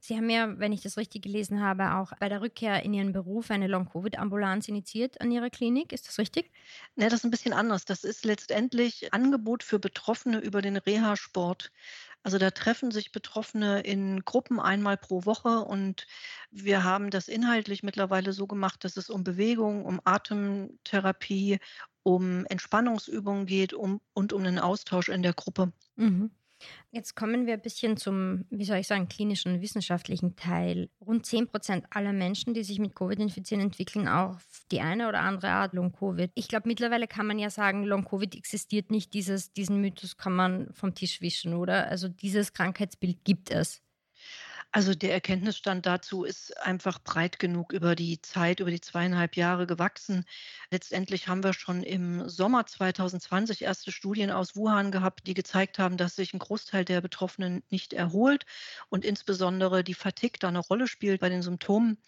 Sie 0.00 0.16
haben 0.16 0.28
ja, 0.28 0.58
wenn 0.58 0.72
ich 0.72 0.82
das 0.82 0.96
richtig 0.96 1.22
gelesen 1.22 1.60
habe, 1.60 1.94
auch 1.94 2.12
bei 2.18 2.28
der 2.28 2.40
Rückkehr 2.40 2.82
in 2.82 2.92
Ihren 2.92 3.12
Beruf 3.12 3.50
eine 3.50 3.68
Long-Covid-Ambulanz 3.68 4.68
initiiert 4.68 5.20
an 5.20 5.30
Ihrer 5.30 5.50
Klinik. 5.50 5.92
Ist 5.92 6.08
das 6.08 6.18
richtig? 6.18 6.50
Ne, 6.96 7.04
das 7.04 7.20
ist 7.20 7.24
ein 7.24 7.30
bisschen 7.30 7.52
anders. 7.52 7.84
Das 7.84 8.04
ist 8.04 8.24
letztendlich 8.24 9.12
Angebot 9.12 9.62
für 9.62 9.78
Betroffene 9.78 10.40
über 10.40 10.60
den 10.62 10.76
Reha-Sport. 10.76 11.72
Also 12.24 12.38
da 12.38 12.50
treffen 12.52 12.90
sich 12.92 13.10
Betroffene 13.12 13.80
in 13.80 14.24
Gruppen 14.24 14.60
einmal 14.60 14.96
pro 14.96 15.24
Woche 15.24 15.60
und 15.60 16.06
wir 16.50 16.84
haben 16.84 17.10
das 17.10 17.26
inhaltlich 17.28 17.82
mittlerweile 17.82 18.32
so 18.32 18.46
gemacht, 18.46 18.84
dass 18.84 18.96
es 18.96 19.10
um 19.10 19.24
Bewegung, 19.24 19.84
um 19.84 20.00
Atemtherapie, 20.04 21.58
um 22.04 22.46
Entspannungsübungen 22.46 23.46
geht 23.46 23.72
um, 23.74 24.00
und 24.14 24.32
um 24.32 24.42
einen 24.42 24.58
Austausch 24.60 25.08
in 25.08 25.22
der 25.22 25.34
Gruppe. 25.34 25.72
Mhm. 25.96 26.30
Jetzt 26.90 27.14
kommen 27.14 27.46
wir 27.46 27.54
ein 27.54 27.62
bisschen 27.62 27.96
zum, 27.96 28.44
wie 28.50 28.64
soll 28.64 28.78
ich 28.78 28.86
sagen, 28.86 29.08
klinischen, 29.08 29.60
wissenschaftlichen 29.60 30.36
Teil. 30.36 30.90
Rund 31.00 31.26
10 31.26 31.48
Prozent 31.48 31.86
aller 31.90 32.12
Menschen, 32.12 32.54
die 32.54 32.64
sich 32.64 32.78
mit 32.78 32.94
Covid 32.94 33.18
infizieren, 33.18 33.62
entwickeln 33.62 34.08
auch 34.08 34.38
die 34.70 34.80
eine 34.80 35.08
oder 35.08 35.20
andere 35.20 35.50
Art 35.50 35.72
Long-Covid. 35.72 36.30
Ich 36.34 36.48
glaube, 36.48 36.68
mittlerweile 36.68 37.06
kann 37.06 37.26
man 37.26 37.38
ja 37.38 37.50
sagen, 37.50 37.84
Long-Covid 37.84 38.34
existiert 38.34 38.90
nicht. 38.90 39.14
Dieses, 39.14 39.52
diesen 39.52 39.80
Mythos 39.80 40.16
kann 40.16 40.34
man 40.34 40.72
vom 40.72 40.94
Tisch 40.94 41.20
wischen, 41.20 41.54
oder? 41.54 41.88
Also 41.88 42.08
dieses 42.08 42.52
Krankheitsbild 42.52 43.24
gibt 43.24 43.50
es. 43.50 43.82
Also 44.74 44.94
der 44.94 45.12
Erkenntnisstand 45.12 45.84
dazu 45.84 46.24
ist 46.24 46.56
einfach 46.56 46.98
breit 46.98 47.38
genug 47.38 47.74
über 47.74 47.94
die 47.94 48.22
Zeit, 48.22 48.58
über 48.58 48.70
die 48.70 48.80
zweieinhalb 48.80 49.36
Jahre 49.36 49.66
gewachsen. 49.66 50.24
Letztendlich 50.70 51.28
haben 51.28 51.44
wir 51.44 51.52
schon 51.52 51.82
im 51.82 52.26
Sommer 52.26 52.64
2020 52.64 53.60
erste 53.60 53.92
Studien 53.92 54.30
aus 54.30 54.56
Wuhan 54.56 54.90
gehabt, 54.90 55.26
die 55.26 55.34
gezeigt 55.34 55.78
haben, 55.78 55.98
dass 55.98 56.16
sich 56.16 56.32
ein 56.32 56.38
Großteil 56.38 56.86
der 56.86 57.02
Betroffenen 57.02 57.62
nicht 57.68 57.92
erholt 57.92 58.46
und 58.88 59.04
insbesondere 59.04 59.84
die 59.84 59.92
Fatigue 59.92 60.38
da 60.40 60.48
eine 60.48 60.60
Rolle 60.60 60.88
spielt 60.88 61.20
bei 61.20 61.28
den 61.28 61.42
Symptomen. 61.42 61.98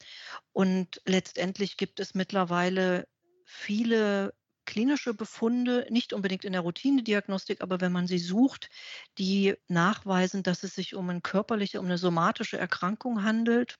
Und 0.54 1.02
letztendlich 1.04 1.76
gibt 1.76 2.00
es 2.00 2.14
mittlerweile 2.14 3.06
viele 3.44 4.32
klinische 4.64 5.14
Befunde, 5.14 5.86
nicht 5.90 6.12
unbedingt 6.12 6.44
in 6.44 6.52
der 6.52 6.62
Routinediagnostik, 6.62 7.60
aber 7.60 7.80
wenn 7.80 7.92
man 7.92 8.06
sie 8.06 8.18
sucht, 8.18 8.70
die 9.18 9.54
nachweisen, 9.68 10.42
dass 10.42 10.62
es 10.62 10.74
sich 10.74 10.94
um 10.94 11.10
eine 11.10 11.20
körperliche, 11.20 11.80
um 11.80 11.86
eine 11.86 11.98
somatische 11.98 12.58
Erkrankung 12.58 13.22
handelt. 13.22 13.76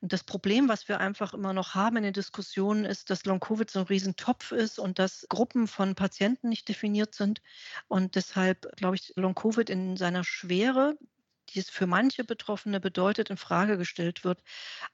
Und 0.00 0.12
das 0.12 0.24
Problem, 0.24 0.68
was 0.68 0.88
wir 0.88 1.00
einfach 1.00 1.34
immer 1.34 1.52
noch 1.52 1.74
haben 1.74 1.96
in 1.96 2.02
den 2.04 2.12
Diskussionen, 2.12 2.84
ist, 2.84 3.10
dass 3.10 3.24
Long-Covid 3.24 3.70
so 3.70 3.80
ein 3.80 3.86
Riesentopf 3.86 4.52
ist 4.52 4.78
und 4.78 4.98
dass 4.98 5.26
Gruppen 5.28 5.66
von 5.68 5.94
Patienten 5.94 6.48
nicht 6.48 6.68
definiert 6.68 7.14
sind. 7.14 7.40
Und 7.88 8.14
deshalb, 8.14 8.68
glaube 8.76 8.96
ich, 8.96 9.12
Long-Covid 9.16 9.70
in 9.70 9.96
seiner 9.96 10.24
Schwere, 10.24 10.96
die 11.50 11.58
es 11.58 11.70
für 11.70 11.86
manche 11.86 12.24
Betroffene 12.24 12.80
bedeutet, 12.80 13.30
in 13.30 13.36
Frage 13.36 13.76
gestellt 13.78 14.24
wird. 14.24 14.42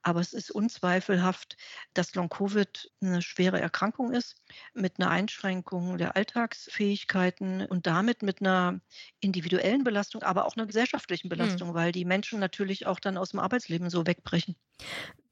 Aber 0.02 0.20
es 0.20 0.32
ist 0.32 0.50
unzweifelhaft, 0.50 1.56
dass 1.94 2.14
Long-Covid 2.14 2.90
eine 3.02 3.22
schwere 3.22 3.60
Erkrankung 3.60 4.12
ist, 4.12 4.36
mit 4.74 4.98
einer 4.98 5.10
Einschränkung 5.10 5.98
der 5.98 6.16
Alltagsfähigkeiten 6.16 7.66
und 7.66 7.86
damit 7.86 8.22
mit 8.22 8.40
einer 8.40 8.80
individuellen 9.20 9.84
Belastung, 9.84 10.22
aber 10.22 10.46
auch 10.46 10.56
einer 10.56 10.66
gesellschaftlichen 10.66 11.30
hm. 11.30 11.36
Belastung, 11.36 11.68
mhm. 11.70 11.74
weil 11.74 11.92
die 11.92 12.04
Menschen 12.04 12.40
natürlich 12.40 12.86
auch 12.86 13.00
dann 13.00 13.16
aus 13.16 13.30
dem 13.30 13.40
Arbeitsleben 13.40 13.90
so 13.90 14.06
wegbrechen. 14.06 14.56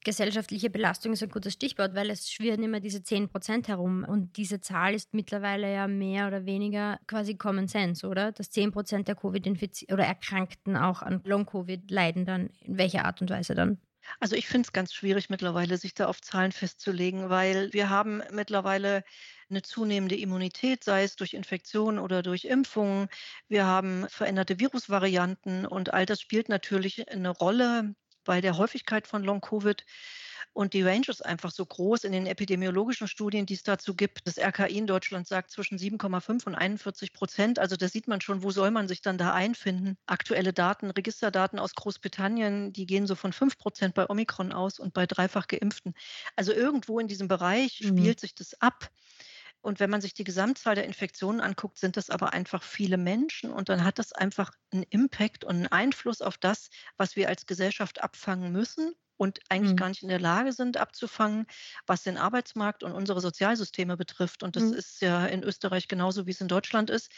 Gesellschaftliche 0.03 0.69
Belastung 0.69 1.13
ist 1.13 1.23
ein 1.23 1.29
gutes 1.29 1.53
Stichwort, 1.53 1.93
weil 1.93 2.09
es 2.09 2.31
schwirren 2.31 2.63
immer 2.63 2.79
diese 2.79 3.03
10 3.03 3.29
Prozent 3.29 3.67
herum. 3.67 4.05
Und 4.05 4.37
diese 4.37 4.61
Zahl 4.61 4.93
ist 4.93 5.13
mittlerweile 5.13 5.73
ja 5.73 5.87
mehr 5.87 6.27
oder 6.27 6.45
weniger 6.45 6.99
quasi 7.07 7.35
Common 7.35 7.67
Sense, 7.67 8.07
oder? 8.07 8.31
Dass 8.31 8.49
10 8.49 8.71
Prozent 8.71 9.07
der 9.07 9.15
Covid-Infizierten 9.15 9.93
oder 9.93 10.05
Erkrankten 10.05 10.77
auch 10.77 11.01
an 11.01 11.21
Long-Covid 11.25 11.91
leiden 11.91 12.25
dann. 12.25 12.47
In 12.61 12.77
welcher 12.77 13.05
Art 13.05 13.21
und 13.21 13.29
Weise 13.29 13.55
dann? 13.55 13.81
Also 14.19 14.35
ich 14.35 14.47
finde 14.47 14.65
es 14.67 14.73
ganz 14.73 14.93
schwierig 14.93 15.29
mittlerweile, 15.29 15.77
sich 15.77 15.93
da 15.93 16.07
auf 16.07 16.21
Zahlen 16.21 16.51
festzulegen, 16.51 17.29
weil 17.29 17.71
wir 17.73 17.89
haben 17.89 18.23
mittlerweile 18.31 19.03
eine 19.49 19.61
zunehmende 19.61 20.15
Immunität, 20.15 20.83
sei 20.83 21.03
es 21.03 21.15
durch 21.15 21.33
Infektionen 21.33 21.99
oder 21.99 22.23
durch 22.23 22.45
Impfungen. 22.45 23.07
Wir 23.47 23.65
haben 23.65 24.07
veränderte 24.09 24.59
Virusvarianten 24.59 25.65
und 25.65 25.93
all 25.93 26.05
das 26.05 26.21
spielt 26.21 26.49
natürlich 26.49 27.09
eine 27.11 27.29
Rolle 27.29 27.95
bei 28.29 28.41
der 28.41 28.57
Häufigkeit 28.57 29.07
von 29.07 29.23
Long-Covid. 29.23 29.83
Und 30.53 30.75
die 30.75 30.83
Range 30.83 31.07
ist 31.07 31.25
einfach 31.25 31.49
so 31.49 31.65
groß 31.65 32.03
in 32.03 32.11
den 32.11 32.27
epidemiologischen 32.27 33.07
Studien, 33.07 33.47
die 33.47 33.55
es 33.55 33.63
dazu 33.63 33.95
gibt. 33.95 34.19
Das 34.27 34.37
RKI 34.37 34.77
in 34.77 34.85
Deutschland 34.85 35.27
sagt 35.27 35.49
zwischen 35.49 35.79
7,5 35.79 36.45
und 36.45 36.53
41 36.53 37.11
Prozent. 37.11 37.57
Also 37.57 37.75
da 37.75 37.87
sieht 37.87 38.07
man 38.07 38.21
schon, 38.21 38.43
wo 38.43 38.51
soll 38.51 38.69
man 38.69 38.87
sich 38.87 39.01
dann 39.01 39.17
da 39.17 39.33
einfinden. 39.33 39.97
Aktuelle 40.05 40.53
Daten, 40.53 40.91
Registerdaten 40.91 41.57
aus 41.57 41.73
Großbritannien, 41.73 42.71
die 42.71 42.85
gehen 42.85 43.07
so 43.07 43.15
von 43.15 43.33
5 43.33 43.57
Prozent 43.57 43.95
bei 43.95 44.07
Omikron 44.07 44.51
aus 44.51 44.77
und 44.77 44.93
bei 44.93 45.07
dreifach 45.07 45.47
geimpften. 45.47 45.95
Also 46.35 46.53
irgendwo 46.53 46.99
in 46.99 47.07
diesem 47.07 47.27
Bereich 47.27 47.81
mhm. 47.81 47.97
spielt 47.97 48.19
sich 48.19 48.35
das 48.35 48.61
ab. 48.61 48.91
Und 49.61 49.79
wenn 49.79 49.89
man 49.89 50.01
sich 50.01 50.13
die 50.13 50.23
Gesamtzahl 50.23 50.75
der 50.75 50.85
Infektionen 50.85 51.41
anguckt, 51.41 51.77
sind 51.77 51.97
das 51.97 52.09
aber 52.09 52.33
einfach 52.33 52.63
viele 52.63 52.97
Menschen 52.97 53.51
und 53.51 53.69
dann 53.69 53.83
hat 53.83 53.99
das 53.99 54.13
einfach 54.13 54.51
einen 54.71 54.83
Impact 54.83 55.43
und 55.43 55.55
einen 55.55 55.67
Einfluss 55.67 56.21
auf 56.21 56.37
das, 56.37 56.69
was 56.97 57.15
wir 57.15 57.27
als 57.27 57.45
Gesellschaft 57.45 58.01
abfangen 58.01 58.51
müssen 58.51 58.95
und 59.19 59.41
eigentlich 59.49 59.73
mhm. 59.73 59.77
gar 59.77 59.89
nicht 59.89 60.01
in 60.01 60.09
der 60.09 60.19
Lage 60.19 60.53
sind 60.53 60.77
abzufangen, 60.77 61.45
was 61.85 62.03
den 62.03 62.17
Arbeitsmarkt 62.17 62.83
und 62.83 62.93
unsere 62.93 63.19
Sozialsysteme 63.19 63.97
betrifft. 63.97 64.43
Und 64.43 64.55
das 64.55 64.63
mhm. 64.63 64.73
ist 64.73 65.01
ja 65.01 65.25
in 65.25 65.43
Österreich 65.43 65.89
genauso, 65.89 66.25
wie 66.25 66.31
es 66.31 66.39
in 66.39 66.47
Deutschland 66.47 66.89
ist. 66.89 67.11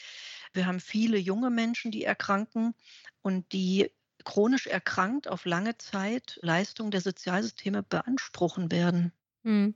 Wir 0.51 0.65
haben 0.65 0.79
viele 0.79 1.19
junge 1.19 1.51
Menschen, 1.51 1.91
die 1.91 2.03
erkranken 2.03 2.73
und 3.21 3.53
die 3.53 3.91
chronisch 4.25 4.65
erkrankt 4.65 5.27
auf 5.27 5.45
lange 5.45 5.77
Zeit 5.77 6.39
Leistungen 6.41 6.89
der 6.89 7.01
Sozialsysteme 7.01 7.83
beanspruchen 7.83 8.71
werden. 8.71 9.13
Mhm. 9.43 9.75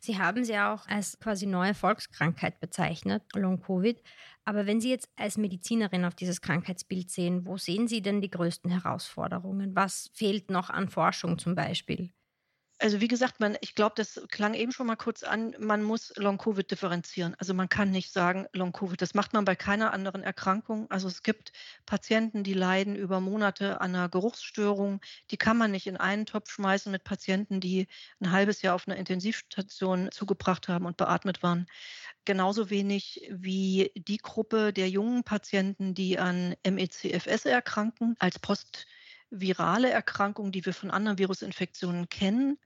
Sie 0.00 0.18
haben 0.18 0.44
sie 0.44 0.56
auch 0.58 0.86
als 0.88 1.18
quasi 1.18 1.46
neue 1.46 1.74
Volkskrankheit 1.74 2.60
bezeichnet, 2.60 3.22
Long-Covid. 3.34 4.00
Aber 4.44 4.66
wenn 4.66 4.80
Sie 4.80 4.90
jetzt 4.90 5.08
als 5.16 5.38
Medizinerin 5.38 6.04
auf 6.04 6.14
dieses 6.14 6.40
Krankheitsbild 6.40 7.10
sehen, 7.10 7.46
wo 7.46 7.56
sehen 7.56 7.88
Sie 7.88 8.02
denn 8.02 8.20
die 8.20 8.30
größten 8.30 8.70
Herausforderungen? 8.70 9.74
Was 9.74 10.10
fehlt 10.14 10.50
noch 10.50 10.70
an 10.70 10.88
Forschung 10.88 11.38
zum 11.38 11.54
Beispiel? 11.54 12.10
Also 12.78 13.00
wie 13.00 13.08
gesagt, 13.08 13.38
man, 13.38 13.56
ich 13.60 13.74
glaube, 13.76 13.94
das 13.96 14.20
klang 14.30 14.52
eben 14.54 14.72
schon 14.72 14.88
mal 14.88 14.96
kurz 14.96 15.22
an, 15.22 15.54
man 15.58 15.82
muss 15.82 16.12
Long-Covid 16.16 16.68
differenzieren. 16.68 17.36
Also 17.38 17.54
man 17.54 17.68
kann 17.68 17.90
nicht 17.92 18.12
sagen 18.12 18.46
Long-Covid. 18.52 19.00
Das 19.00 19.14
macht 19.14 19.32
man 19.32 19.44
bei 19.44 19.54
keiner 19.54 19.92
anderen 19.92 20.22
Erkrankung. 20.24 20.90
Also 20.90 21.06
es 21.06 21.22
gibt 21.22 21.52
Patienten, 21.86 22.42
die 22.42 22.52
leiden 22.52 22.96
über 22.96 23.20
Monate 23.20 23.80
an 23.80 23.94
einer 23.94 24.08
Geruchsstörung. 24.08 25.00
Die 25.30 25.36
kann 25.36 25.56
man 25.56 25.70
nicht 25.70 25.86
in 25.86 25.96
einen 25.96 26.26
Topf 26.26 26.50
schmeißen 26.50 26.90
mit 26.90 27.04
Patienten, 27.04 27.60
die 27.60 27.86
ein 28.20 28.32
halbes 28.32 28.60
Jahr 28.62 28.74
auf 28.74 28.88
einer 28.88 28.96
Intensivstation 28.96 30.10
zugebracht 30.10 30.66
haben 30.68 30.86
und 30.86 30.96
beatmet 30.96 31.42
waren. 31.44 31.66
Genauso 32.24 32.70
wenig 32.70 33.28
wie 33.30 33.92
die 33.94 34.18
Gruppe 34.18 34.72
der 34.72 34.90
jungen 34.90 35.22
Patienten, 35.22 35.94
die 35.94 36.18
an 36.18 36.56
MECFS 36.66 37.44
erkranken, 37.44 38.16
als 38.18 38.38
Post- 38.40 38.86
virale 39.40 39.90
Erkrankung, 39.90 40.52
die 40.52 40.64
wir 40.64 40.74
von 40.74 40.90
anderen 40.90 41.18
Virusinfektionen 41.18 42.08
kennen. 42.08 42.58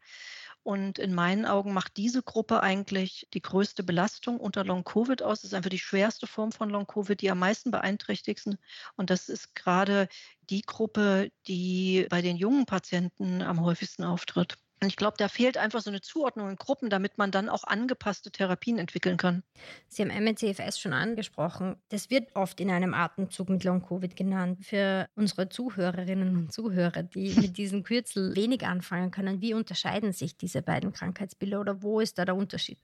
Und 0.63 0.99
in 0.99 1.15
meinen 1.15 1.47
Augen 1.47 1.73
macht 1.73 1.97
diese 1.97 2.23
Gruppe 2.23 2.63
eigentlich 2.63 3.27
die 3.33 3.41
größte 3.41 3.83
Belastung 3.83 4.39
unter 4.39 4.65
Long-Covid 4.65 5.23
aus. 5.23 5.41
Das 5.41 5.53
ist 5.53 5.55
einfach 5.55 5.71
die 5.71 5.79
schwerste 5.79 6.27
Form 6.27 6.53
von 6.53 6.69
Long-Covid, 6.69 7.19
die 7.21 7.31
am 7.31 7.39
meisten 7.39 7.71
beeinträchtigsten. 7.71 8.59
Und 8.97 9.09
das 9.09 9.31
ist 9.31 9.55
gerade 9.55 10.09
die 10.51 10.63
Gruppe, 10.63 11.31
die 11.47 12.07
bei 12.11 12.21
den 12.21 12.37
jungen 12.37 12.67
Patienten 12.67 13.41
am 13.41 13.63
häufigsten 13.63 14.05
auftritt. 14.05 14.59
Und 14.81 14.89
ich 14.89 14.97
glaube, 14.97 15.17
da 15.19 15.29
fehlt 15.29 15.57
einfach 15.57 15.81
so 15.81 15.91
eine 15.91 16.01
Zuordnung 16.01 16.51
in 16.51 16.57
Gruppen, 16.57 16.89
damit 16.89 17.19
man 17.19 17.31
dann 17.31 17.49
auch 17.49 17.65
angepasste 17.65 18.31
Therapien 18.31 18.79
entwickeln 18.79 19.17
kann. 19.17 19.43
Sie 19.89 20.03
haben 20.03 20.11
MCFS 20.11 20.79
schon 20.79 20.93
angesprochen. 20.93 21.77
Das 21.89 22.11
wird 22.11 22.35
oft 22.37 22.61
in 22.61 22.71
einem 22.71 22.95
Atemzug 22.95 23.49
mit 23.49 23.65
Long-Covid 23.65 24.15
genannt. 24.15 24.65
Für 24.65 25.09
unsere 25.17 25.49
Zuhörerinnen 25.49 26.37
und 26.37 26.53
Zuhörer, 26.53 27.03
die 27.03 27.31
mit 27.41 27.57
diesem 27.59 27.83
Kürzel 27.83 28.37
wenig 28.37 28.67
anfangen 28.67 29.11
können, 29.11 29.41
wie 29.41 29.55
unterscheiden 29.55 30.13
sich 30.13 30.37
diese 30.37 30.63
beiden 30.63 30.93
Krankheitsbilder 30.93 31.61
oder 31.61 31.83
wo 31.83 32.01
ist 32.01 32.19
da 32.19 32.25
der 32.25 32.37
Unterschied? 32.37 32.79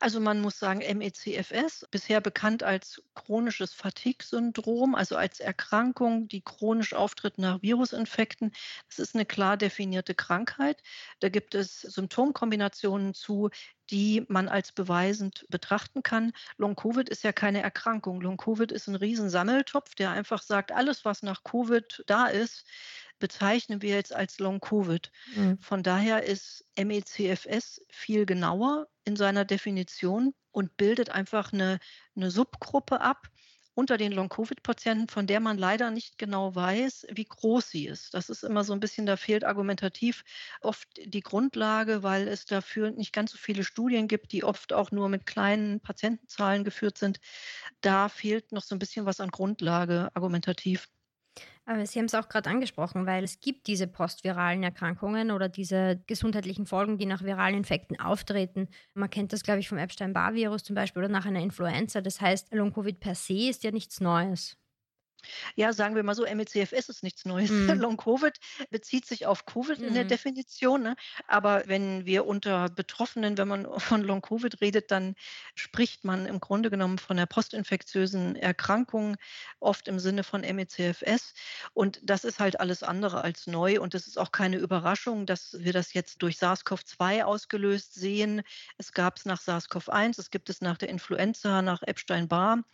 Also 0.00 0.20
man 0.20 0.40
muss 0.40 0.58
sagen, 0.58 0.80
MECFS, 0.80 1.86
bisher 1.90 2.20
bekannt 2.20 2.62
als 2.62 3.02
chronisches 3.14 3.72
Fatigue-Syndrom, 3.74 4.94
also 4.94 5.16
als 5.16 5.40
Erkrankung, 5.40 6.28
die 6.28 6.42
chronisch 6.42 6.94
auftritt 6.94 7.38
nach 7.38 7.62
Virusinfekten. 7.62 8.52
Das 8.88 8.98
ist 8.98 9.14
eine 9.14 9.24
klar 9.24 9.56
definierte 9.56 10.14
Krankheit. 10.14 10.82
Da 11.20 11.28
gibt 11.28 11.54
es 11.54 11.80
Symptomkombinationen 11.80 13.14
zu, 13.14 13.50
die 13.90 14.24
man 14.28 14.48
als 14.48 14.72
beweisend 14.72 15.46
betrachten 15.50 16.02
kann. 16.02 16.32
Long-Covid 16.56 17.08
ist 17.08 17.22
ja 17.22 17.32
keine 17.32 17.62
Erkrankung. 17.62 18.20
Long-Covid 18.20 18.72
ist 18.72 18.86
ein 18.86 18.94
Riesensammeltopf, 18.94 19.94
der 19.94 20.10
einfach 20.10 20.42
sagt, 20.42 20.72
alles, 20.72 21.04
was 21.04 21.22
nach 21.22 21.44
Covid 21.44 22.02
da 22.06 22.26
ist, 22.26 22.66
bezeichnen 23.18 23.82
wir 23.82 23.94
jetzt 23.94 24.14
als 24.14 24.38
Long-Covid. 24.38 25.10
Mhm. 25.34 25.58
Von 25.60 25.82
daher 25.82 26.24
ist 26.24 26.64
MECFS 26.76 27.80
viel 27.90 28.26
genauer 28.26 28.88
in 29.04 29.16
seiner 29.16 29.44
Definition 29.44 30.34
und 30.50 30.76
bildet 30.76 31.10
einfach 31.10 31.52
eine, 31.52 31.78
eine 32.16 32.30
Subgruppe 32.30 33.00
ab 33.00 33.28
unter 33.74 33.96
den 33.96 34.12
Long-Covid-Patienten, 34.12 35.08
von 35.08 35.26
der 35.26 35.40
man 35.40 35.58
leider 35.58 35.90
nicht 35.90 36.16
genau 36.16 36.54
weiß, 36.54 37.08
wie 37.10 37.24
groß 37.24 37.68
sie 37.70 37.86
ist. 37.86 38.14
Das 38.14 38.30
ist 38.30 38.44
immer 38.44 38.64
so 38.64 38.72
ein 38.72 38.80
bisschen, 38.80 39.04
da 39.04 39.16
fehlt 39.16 39.44
argumentativ 39.44 40.22
oft 40.60 40.88
die 41.04 41.20
Grundlage, 41.22 42.02
weil 42.02 42.28
es 42.28 42.46
dafür 42.46 42.92
nicht 42.92 43.12
ganz 43.12 43.32
so 43.32 43.38
viele 43.38 43.64
Studien 43.64 44.06
gibt, 44.08 44.32
die 44.32 44.44
oft 44.44 44.72
auch 44.72 44.92
nur 44.92 45.08
mit 45.08 45.26
kleinen 45.26 45.80
Patientenzahlen 45.80 46.64
geführt 46.64 46.98
sind. 46.98 47.20
Da 47.80 48.08
fehlt 48.08 48.52
noch 48.52 48.62
so 48.62 48.74
ein 48.76 48.78
bisschen 48.78 49.06
was 49.06 49.20
an 49.20 49.30
Grundlage 49.30 50.10
argumentativ. 50.14 50.88
Aber 51.66 51.86
Sie 51.86 51.98
haben 51.98 52.06
es 52.06 52.14
auch 52.14 52.28
gerade 52.28 52.50
angesprochen, 52.50 53.06
weil 53.06 53.24
es 53.24 53.40
gibt 53.40 53.66
diese 53.68 53.86
postviralen 53.86 54.62
Erkrankungen 54.62 55.30
oder 55.30 55.48
diese 55.48 56.02
gesundheitlichen 56.06 56.66
Folgen, 56.66 56.98
die 56.98 57.06
nach 57.06 57.22
viralen 57.22 57.56
Infekten 57.56 57.98
auftreten. 57.98 58.68
Man 58.92 59.08
kennt 59.08 59.32
das, 59.32 59.42
glaube 59.42 59.60
ich, 59.60 59.68
vom 59.68 59.78
Epstein-Barr-Virus 59.78 60.62
zum 60.62 60.74
Beispiel 60.76 61.02
oder 61.02 61.12
nach 61.12 61.24
einer 61.24 61.40
Influenza. 61.40 62.02
Das 62.02 62.20
heißt, 62.20 62.52
Long-Covid 62.52 63.00
per 63.00 63.14
se 63.14 63.48
ist 63.48 63.64
ja 63.64 63.70
nichts 63.70 64.00
Neues. 64.00 64.58
Ja, 65.56 65.72
sagen 65.72 65.94
wir 65.94 66.02
mal 66.02 66.14
so, 66.14 66.24
MECFS 66.24 66.88
ist 66.88 67.02
nichts 67.02 67.24
Neues. 67.24 67.50
Mhm. 67.64 67.80
Long-Covid 67.80 68.38
bezieht 68.70 69.06
sich 69.06 69.26
auf 69.26 69.46
Covid 69.46 69.78
mhm. 69.78 69.88
in 69.88 69.94
der 69.94 70.04
mhm. 70.04 70.08
Definition. 70.08 70.82
Ne? 70.82 70.96
Aber 71.26 71.62
wenn 71.66 72.04
wir 72.04 72.26
unter 72.26 72.68
Betroffenen, 72.68 73.38
wenn 73.38 73.48
man 73.48 73.66
von 73.80 74.02
Long-Covid 74.02 74.60
redet, 74.60 74.90
dann 74.90 75.14
spricht 75.54 76.04
man 76.04 76.26
im 76.26 76.40
Grunde 76.40 76.70
genommen 76.70 76.98
von 76.98 77.16
der 77.16 77.26
postinfektiösen 77.26 78.36
Erkrankung, 78.36 79.16
oft 79.60 79.88
im 79.88 79.98
Sinne 79.98 80.24
von 80.24 80.42
MECFS. 80.42 81.34
Und 81.72 82.00
das 82.02 82.24
ist 82.24 82.40
halt 82.40 82.60
alles 82.60 82.82
andere 82.82 83.22
als 83.22 83.46
neu. 83.46 83.80
Und 83.80 83.94
es 83.94 84.06
ist 84.06 84.18
auch 84.18 84.32
keine 84.32 84.56
Überraschung, 84.56 85.26
dass 85.26 85.56
wir 85.58 85.72
das 85.72 85.94
jetzt 85.94 86.22
durch 86.22 86.36
SARS-CoV-2 86.38 87.22
ausgelöst 87.22 87.94
sehen. 87.94 88.42
Es 88.78 88.92
gab 88.92 89.16
es 89.16 89.24
nach 89.24 89.40
SARS-CoV-1, 89.40 90.18
es 90.18 90.30
gibt 90.30 90.50
es 90.50 90.60
nach 90.60 90.76
der 90.76 90.88
Influenza, 90.88 91.62
nach 91.62 91.82
Epstein-Barr 91.82 92.64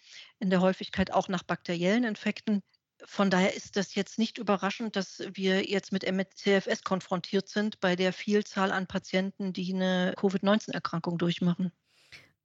in 0.41 0.51
der 0.51 0.61
Häufigkeit 0.61 1.13
auch 1.13 1.29
nach 1.29 1.43
bakteriellen 1.43 2.05
Infekten. 2.05 2.63
Von 3.05 3.31
daher 3.31 3.55
ist 3.55 3.77
das 3.77 3.95
jetzt 3.95 4.19
nicht 4.19 4.39
überraschend, 4.39 4.97
dass 4.97 5.23
wir 5.33 5.65
jetzt 5.65 5.93
mit 5.93 6.05
MCFS 6.05 6.83
konfrontiert 6.83 7.49
sind 7.49 7.81
bei 7.81 7.97
der 7.97 8.13
Vielzahl 8.13 8.73
an 8.73 8.87
Patienten, 8.87 9.53
die 9.53 9.73
eine 9.73 10.15
Covid-19-Erkrankung 10.17 11.17
durchmachen. 11.17 11.73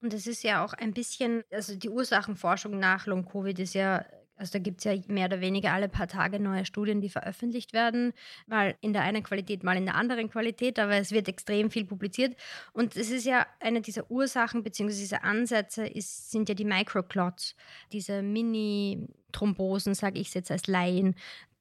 Und 0.02 0.14
es 0.14 0.28
ist 0.28 0.44
ja 0.44 0.64
auch 0.64 0.74
ein 0.74 0.94
bisschen, 0.94 1.44
also 1.52 1.76
die 1.76 1.90
Ursachenforschung 1.90 2.80
nach 2.80 3.06
Long-Covid 3.06 3.58
ist 3.60 3.74
ja 3.74 4.06
also 4.38 4.54
da 4.54 4.60
gibt 4.60 4.80
es 4.80 4.84
ja 4.84 4.96
mehr 5.08 5.28
oder 5.28 5.40
weniger 5.42 5.72
alle 5.74 5.88
paar 5.88 6.08
Tage 6.08 6.40
neue 6.40 6.66
Studien, 6.66 7.02
die 7.02 7.10
veröffentlicht 7.10 7.74
werden, 7.74 8.14
mal 8.48 8.76
in 8.82 8.94
der 8.94 9.04
einen 9.04 9.24
Qualität, 9.24 9.64
mal 9.64 9.78
in 9.78 9.86
der 9.86 9.96
anderen 9.96 10.30
Qualität, 10.30 10.78
aber 10.78 10.96
es 10.96 11.12
wird 11.12 11.28
extrem 11.28 11.72
viel 11.72 11.86
publiziert. 11.86 12.36
Und 12.74 12.96
es 12.96 13.10
ist 13.10 13.26
ja 13.26 13.48
eine 13.60 13.82
dieser 13.82 14.10
Ursachen 14.12 14.64
bzw. 14.64 14.92
diese 14.92 15.24
Ansätze 15.24 15.88
ist, 15.88 16.32
sind 16.32 16.50
ja 16.50 16.56
die 16.56 16.66
Microclots, 16.66 17.56
diese 17.92 18.22
Mini-Thrombosen, 18.22 19.94
sage 19.94 20.20
ich 20.20 20.34
jetzt 20.34 20.52
als 20.52 20.68
Laien. 20.68 21.16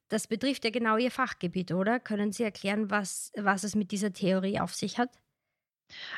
Das 0.08 0.26
betrifft 0.26 0.64
ja 0.64 0.70
genau 0.70 0.96
Ihr 0.96 1.10
Fachgebiet, 1.10 1.72
oder? 1.72 2.00
Können 2.00 2.32
Sie 2.32 2.42
erklären, 2.42 2.90
was, 2.90 3.32
was 3.36 3.64
es 3.64 3.74
mit 3.74 3.90
dieser 3.92 4.12
Theorie 4.12 4.60
auf 4.60 4.74
sich 4.74 4.98
hat? 4.98 5.10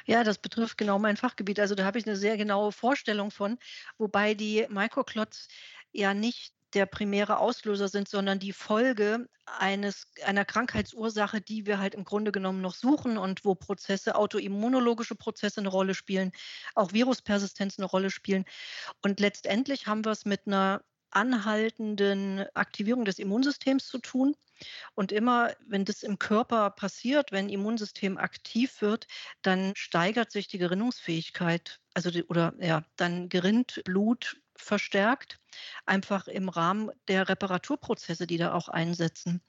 Ja, 0.07 0.25
das 0.25 0.39
betrifft 0.39 0.79
genau 0.79 0.99
mein 0.99 1.17
Fachgebiet. 1.17 1.61
Also 1.61 1.75
da 1.75 1.85
habe 1.85 1.99
ich 1.99 2.07
eine 2.07 2.17
sehr 2.17 2.37
genaue 2.37 2.73
Vorstellung 2.73 3.31
von, 3.31 3.59
wobei 3.99 4.35
die 4.35 4.67
Microclots 4.69 5.49
ja 5.93 6.15
nicht 6.15 6.53
der 6.75 6.87
primäre 6.87 7.39
Auslöser 7.39 7.89
sind, 7.89 8.09
sondern 8.09 8.39
die 8.39 8.53
Folge 8.53 9.27
eines, 9.47 10.11
einer 10.25 10.45
Krankheitsursache, 10.45 11.41
die 11.41 11.65
wir 11.65 11.79
halt 11.79 11.95
im 11.95 12.05
Grunde 12.05 12.33
genommen 12.33 12.61
noch 12.61 12.75
suchen 12.75 13.17
und 13.17 13.45
wo 13.45 13.55
Prozesse, 13.55 14.17
autoimmunologische 14.17 15.15
Prozesse 15.15 15.61
eine 15.61 15.69
Rolle 15.69 15.95
spielen, 15.95 16.33
auch 16.75 16.93
Viruspersistenz 16.93 17.79
eine 17.79 17.87
Rolle 17.87 18.11
spielen. 18.11 18.45
Und 19.03 19.21
letztendlich 19.21 19.87
haben 19.87 20.05
wir 20.05 20.13
es 20.13 20.25
mit 20.25 20.47
einer 20.47 20.83
anhaltenden 21.11 22.47
Aktivierung 22.55 23.05
des 23.05 23.19
Immunsystems 23.19 23.87
zu 23.87 23.99
tun. 23.99 24.35
Und 24.95 25.13
immer, 25.13 25.53
wenn 25.67 25.85
das 25.85 26.03
im 26.03 26.19
Körper 26.19 26.71
passiert, 26.71 27.31
wenn 27.31 27.49
Immunsystem 27.49 28.17
aktiv 28.17 28.81
wird, 28.81 29.07
dann 29.43 29.73
steigert 29.77 30.33
sich 30.33 30.49
die 30.49 30.59
Gerinnungsfähigkeit. 30.59 31.81
Also 31.95 32.11
die, 32.11 32.25
oder 32.25 32.55
ja, 32.61 32.83
dann 32.97 33.29
gerinnt 33.29 33.83
Blut 33.85 34.41
verstärkt, 34.57 35.39
einfach 35.85 36.29
im 36.29 36.49
Rahmen 36.49 36.91
der 37.09 37.29
Reparaturprozesse, 37.29 38.27
die 38.27 38.39
da 38.39 38.55
auch 38.55 38.69
einsetzen. 38.69 39.43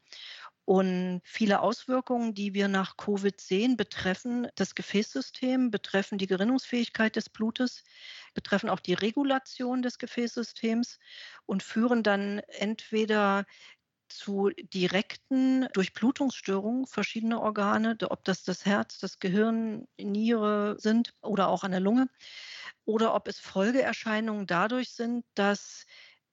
Und 0.65 1.21
viele 1.23 1.61
Auswirkungen, 1.61 2.33
die 2.33 2.53
wir 2.53 2.67
nach 2.67 2.97
Covid 2.97 3.39
sehen, 3.39 3.77
betreffen 3.77 4.49
das 4.55 4.75
Gefäßsystem, 4.75 5.71
betreffen 5.71 6.17
die 6.17 6.27
Gerinnungsfähigkeit 6.27 7.15
des 7.15 7.29
Blutes, 7.29 7.85
betreffen 8.37 8.69
auch 8.69 8.79
die 8.79 8.93
Regulation 8.93 9.81
des 9.81 9.97
Gefäßsystems 9.97 10.99
und 11.47 11.63
führen 11.63 12.03
dann 12.03 12.37
entweder 12.59 13.45
zu 14.09 14.49
direkten 14.49 15.67
Durchblutungsstörungen 15.73 16.85
verschiedener 16.85 17.41
Organe, 17.41 17.97
ob 18.09 18.23
das 18.23 18.43
das 18.43 18.63
Herz, 18.63 18.99
das 18.99 19.17
Gehirn, 19.17 19.87
Niere 19.97 20.75
sind 20.77 21.15
oder 21.21 21.47
auch 21.47 21.63
an 21.63 21.71
der 21.71 21.79
Lunge, 21.79 22.09
oder 22.85 23.15
ob 23.15 23.27
es 23.27 23.39
Folgeerscheinungen 23.39 24.45
dadurch 24.45 24.91
sind, 24.91 25.25
dass 25.33 25.87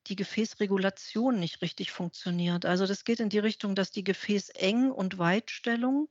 die 0.07 0.17
Gefäßregulation 0.17 1.41
nicht 1.41 1.63
richtig 1.63 1.91
funktioniert. 1.91 2.67
Also 2.67 2.87
das 2.87 3.05
geht 3.05 3.19
in 3.19 3.31
die 3.31 3.39
Richtung, 3.39 3.75
dass 3.75 3.91
die 3.91 4.05
Gefäßeng- 4.05 4.91
und 4.91 5.17
Weitstellung 5.17 6.11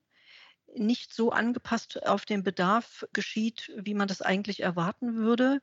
nicht 0.76 1.14
so 1.14 1.32
angepasst 1.32 2.06
auf 2.08 2.26
den 2.26 2.44
Bedarf 2.44 3.06
geschieht, 3.14 3.72
wie 3.78 3.94
man 3.94 4.08
das 4.08 4.22
eigentlich 4.22 4.62
erwarten 4.62 5.16
würde. 5.16 5.62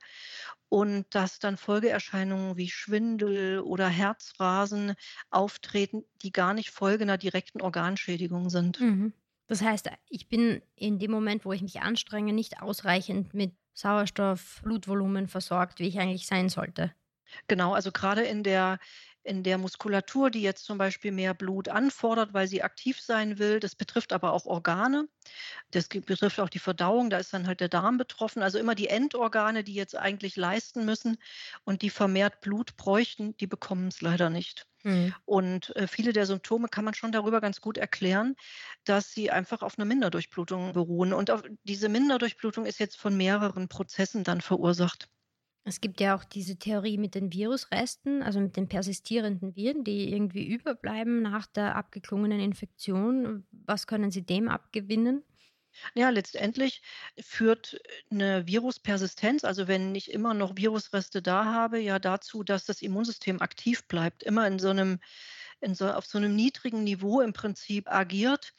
Und 0.69 1.07
dass 1.15 1.39
dann 1.39 1.57
Folgeerscheinungen 1.57 2.57
wie 2.57 2.71
Schwindel 2.71 3.61
oder 3.61 3.89
Herzrasen 3.89 4.95
auftreten, 5.31 6.05
die 6.23 6.33
gar 6.33 6.55
nicht 6.55 6.71
Folge 6.71 7.03
einer 7.03 7.19
direkten 7.19 7.61
Organschädigung 7.61 8.51
sind. 8.51 8.81
Mhm. 8.81 9.13
Das 9.49 9.63
heißt, 9.63 9.91
ich 10.09 10.29
bin 10.29 10.63
in 10.77 11.01
dem 11.01 11.11
Moment, 11.11 11.45
wo 11.45 11.53
ich 11.53 11.63
mich 11.63 11.81
anstrenge, 11.81 12.33
nicht 12.33 12.63
ausreichend 12.63 13.35
mit 13.35 13.53
Sauerstoff, 13.75 14.61
Blutvolumen 14.63 15.27
versorgt, 15.27 15.81
wie 15.81 15.89
ich 15.89 15.99
eigentlich 15.99 16.27
sein 16.27 16.49
sollte. 16.49 16.95
Genau, 17.49 17.75
also 17.75 17.93
gerade 17.93 18.23
in 18.23 18.43
der 18.43 18.79
in 19.23 19.43
der 19.43 19.59
Muskulatur, 19.59 20.31
die 20.31 20.43
jetzt 20.43 20.65
zum 20.65 20.79
Beispiel 20.79 21.13
mehr 21.13 21.35
Blut 21.35 21.69
anfordert, 21.69 22.33
weil 22.33 22.49
sie 22.49 22.63
aktiv 22.63 23.01
sein 23.01 23.39
will. 23.39 23.61
Das 23.61 23.75
betrifft 23.75 24.13
aber 24.13 24.33
auch 24.33 24.47
Organe. 24.47 25.09
Das 25.71 25.89
betrifft 25.89 26.41
auch 26.41 26.49
die 26.49 26.59
Verdauung. 26.59 27.11
Da 27.11 27.19
ist 27.19 27.33
dann 27.33 27.47
halt 27.47 27.61
der 27.61 27.69
Darm 27.69 27.99
betroffen. 27.99 28.43
Also 28.43 28.59
immer 28.59 28.75
die 28.75 28.89
Endorgane, 28.89 29.65
die 29.65 29.75
jetzt 29.75 29.97
eigentlich 29.97 30.37
leisten 30.37 30.85
müssen 30.85 31.19
und 31.65 31.83
die 31.83 31.91
vermehrt 31.91 32.41
Blut 32.41 32.77
bräuchten, 32.77 33.37
die 33.37 33.47
bekommen 33.47 33.89
es 33.89 34.01
leider 34.01 34.31
nicht. 34.31 34.67
Mhm. 34.83 35.15
Und 35.27 35.77
äh, 35.77 35.87
viele 35.87 36.13
der 36.13 36.27
Symptome 36.27 36.69
kann 36.69 36.85
man 36.85 36.95
schon 36.95 37.13
darüber 37.13 37.41
ganz 37.41 37.61
gut 37.61 37.77
erklären, 37.77 38.37
dass 38.85 39.13
sie 39.13 39.31
einfach 39.31 39.63
auf 39.63 39.79
einer 39.79 39.85
Minderdurchblutung 39.85 40.73
beruhen. 40.73 41.13
Und 41.13 41.33
diese 41.65 41.89
Minderdurchblutung 41.89 42.67
ist 42.67 42.79
jetzt 42.79 42.97
von 42.97 43.17
mehreren 43.17 43.69
Prozessen 43.69 44.25
dann 44.25 44.41
verursacht. 44.41 45.09
Es 45.65 45.81
gibt 45.81 46.01
ja 46.01 46.17
auch 46.17 46.25
diese 46.25 46.59
Theorie 46.59 46.97
mit 46.97 47.15
den 47.15 47.33
Virusresten, 47.33 48.23
also 48.23 48.41
mit 48.41 48.57
den 48.57 48.69
persistierenden 48.69 49.55
Viren, 49.57 49.85
die 49.85 50.11
irgendwie 50.11 50.47
überbleiben 50.47 51.21
nach 51.23 51.47
der 51.47 51.77
abgeklungenen 51.77 52.41
Infektion. 52.41 53.47
Was 53.53 53.87
können 53.87 54.11
Sie 54.11 54.23
dem 54.23 54.49
abgewinnen? 54.49 55.23
Ja, 55.95 56.09
letztendlich 56.11 56.83
führt 57.21 57.81
eine 58.11 58.47
Viruspersistenz, 58.47 59.45
also 59.45 59.69
wenn 59.69 59.95
ich 59.95 60.11
immer 60.11 60.35
noch 60.35 60.57
Virusreste 60.57 61.23
da 61.23 61.45
habe, 61.45 61.79
ja 61.79 61.99
dazu, 61.99 62.43
dass 62.43 62.65
das 62.65 62.83
Immunsystem 62.83 63.41
aktiv 63.41 63.87
bleibt, 63.87 64.23
immer 64.23 64.47
in 64.47 64.59
so 64.59 64.71
einem, 64.71 64.99
in 65.61 65.75
so, 65.75 65.91
auf 65.91 66.07
so 66.07 66.19
einem 66.19 66.35
niedrigen 66.35 66.85
Niveau 66.85 67.21
im 67.21 67.33
Prinzip 67.33 67.89
agiert. 67.91 68.55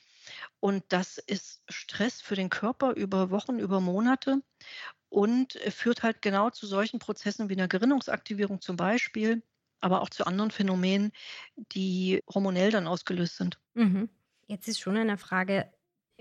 Und 0.60 0.84
das 0.90 1.18
ist 1.18 1.64
Stress 1.68 2.22
für 2.22 2.36
den 2.36 2.50
Körper 2.50 2.94
über 2.94 3.32
Wochen, 3.32 3.60
über 3.60 3.82
Monate 3.82 4.42
und 5.12 5.56
äh, 5.58 5.72
führt 5.72 6.04
halt 6.04 6.22
genau 6.24 6.50
zu 6.50 6.66
solchen 6.66 7.00
Prozessen 7.00 7.50
wie 7.50 7.54
einer 7.54 7.68
Gerinnungsaktivierung 7.68 8.62
zum 8.62 8.78
Beispiel, 8.78 9.44
aber 9.82 10.02
auch 10.02 10.10
zu 10.10 10.26
anderen 10.26 10.52
Phänomenen, 10.52 11.12
die 11.74 12.22
hormonell 12.34 12.72
dann 12.72 12.88
ausgelöst 12.88 13.38
sind. 13.38 13.60
Mhm. 13.76 14.10
Jetzt 14.48 14.68
ist 14.68 14.80
schon 14.80 14.98
eine 14.98 15.18
Frage, 15.18 15.72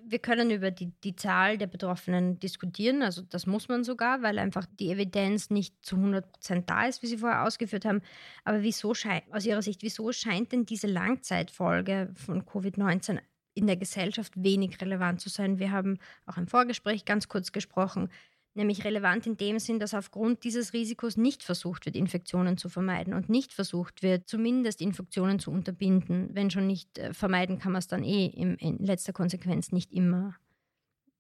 Wir 0.03 0.19
können 0.19 0.51
über 0.51 0.71
die, 0.71 0.93
die 1.05 1.15
Zahl 1.15 1.59
der 1.59 1.67
Betroffenen 1.67 2.39
diskutieren, 2.41 3.03
also 3.03 3.23
das 3.23 3.47
muss 3.47 3.69
man 3.69 3.85
sogar, 3.85 4.23
weil 4.23 4.39
einfach 4.39 4.67
die 4.79 4.91
Evidenz 4.91 5.51
nicht 5.51 5.75
zu 5.85 5.97
100 5.97 6.33
Prozent 6.33 6.71
da 6.71 6.87
ist, 6.87 7.03
wie 7.03 7.07
Sie 7.07 7.19
vorher 7.19 7.45
ausgeführt 7.45 7.85
haben. 7.85 8.01
Aber 8.45 8.63
wieso 8.63 8.95
scheint, 8.95 9.25
aus 9.33 9.45
Ihrer 9.47 9.63
Sicht, 9.63 9.83
wieso 9.83 10.11
scheint 10.13 10.53
denn 10.53 10.65
diese 10.67 10.87
Langzeitfolge 10.87 12.13
von 12.15 12.45
Covid-19 12.47 13.21
in 13.55 13.67
der 13.67 13.77
Gesellschaft 13.77 14.33
wenig 14.43 14.81
relevant 14.81 15.21
zu 15.21 15.29
sein? 15.29 15.59
Wir 15.59 15.71
haben 15.71 15.99
auch 16.27 16.39
im 16.39 16.47
Vorgespräch 16.47 17.05
ganz 17.05 17.29
kurz 17.29 17.53
gesprochen, 17.53 18.09
nämlich 18.55 18.85
relevant 18.85 19.27
in 19.27 19.37
dem 19.37 19.59
Sinn, 19.59 19.79
dass 19.79 19.95
aufgrund 19.95 20.45
dieses 20.45 20.73
Risikos 20.73 21.17
nicht 21.17 21.43
versucht 21.43 21.87
wird, 21.87 21.97
Infektionen 21.97 22.57
zu 22.57 22.69
vermeiden 22.69 23.15
und 23.15 23.29
nicht 23.29 23.53
versucht 23.53 24.03
wird, 24.03 24.29
zumindest 24.29 24.81
Infektionen 24.81 25.39
zu 25.39 25.51
unterbinden. 25.51 26.31
Wenn 26.33 26.51
schon 26.51 26.67
nicht 26.67 26.99
äh, 26.99 27.15
vermeiden, 27.15 27.59
kann 27.59 27.73
man 27.73 27.81
es 27.81 27.87
dann 27.87 28.05
eh 28.05 28.27
in, 28.27 28.57
in 28.57 28.79
letzter 28.79 29.13
Konsequenz 29.13 29.73
nicht 29.73 29.93
immer. 29.93 30.35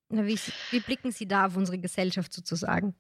Wie, 0.09 0.38
wie 0.71 0.81
blicken 0.81 1.12
Sie 1.12 1.29
da 1.29 1.47
auf 1.47 1.57
unsere 1.57 1.79
Gesellschaft 1.79 2.33
sozusagen? 2.33 2.95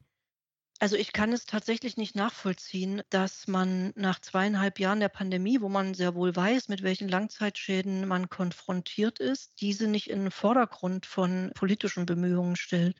Also 0.82 0.96
ich 0.96 1.12
kann 1.12 1.32
es 1.34 1.44
tatsächlich 1.44 1.98
nicht 1.98 2.16
nachvollziehen, 2.16 3.02
dass 3.10 3.46
man 3.46 3.92
nach 3.96 4.18
zweieinhalb 4.18 4.78
Jahren 4.78 5.00
der 5.00 5.10
Pandemie, 5.10 5.60
wo 5.60 5.68
man 5.68 5.92
sehr 5.92 6.14
wohl 6.14 6.34
weiß, 6.34 6.68
mit 6.68 6.82
welchen 6.82 7.06
Langzeitschäden 7.06 8.08
man 8.08 8.30
konfrontiert 8.30 9.18
ist, 9.18 9.60
diese 9.60 9.88
nicht 9.88 10.08
in 10.08 10.20
den 10.20 10.30
Vordergrund 10.30 11.04
von 11.04 11.50
politischen 11.54 12.06
Bemühungen 12.06 12.56
stellt. 12.56 12.96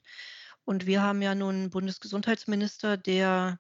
Und 0.64 0.87
wir 0.87 1.03
haben 1.03 1.23
ja 1.23 1.35
nun 1.35 1.55
einen 1.55 1.70
Bundesgesundheitsminister, 1.70 2.96
der 2.96 3.59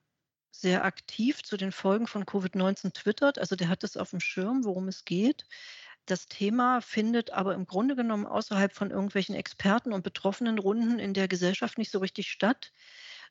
sehr 0.50 0.84
aktiv 0.84 1.42
zu 1.42 1.56
den 1.56 1.72
Folgen 1.72 2.06
von 2.06 2.24
Covid-19 2.24 2.92
twittert. 2.92 3.38
Also 3.38 3.56
der 3.56 3.68
hat 3.68 3.84
es 3.84 3.96
auf 3.96 4.10
dem 4.10 4.20
Schirm, 4.20 4.64
worum 4.64 4.88
es 4.88 5.04
geht. 5.04 5.46
Das 6.06 6.26
Thema 6.26 6.80
findet 6.80 7.30
aber 7.30 7.54
im 7.54 7.66
Grunde 7.66 7.94
genommen 7.94 8.26
außerhalb 8.26 8.72
von 8.72 8.90
irgendwelchen 8.90 9.34
Experten 9.34 9.92
und 9.92 10.02
betroffenen 10.02 10.58
Runden 10.58 10.98
in 10.98 11.14
der 11.14 11.28
Gesellschaft 11.28 11.78
nicht 11.78 11.90
so 11.90 11.98
richtig 11.98 12.30
statt, 12.30 12.72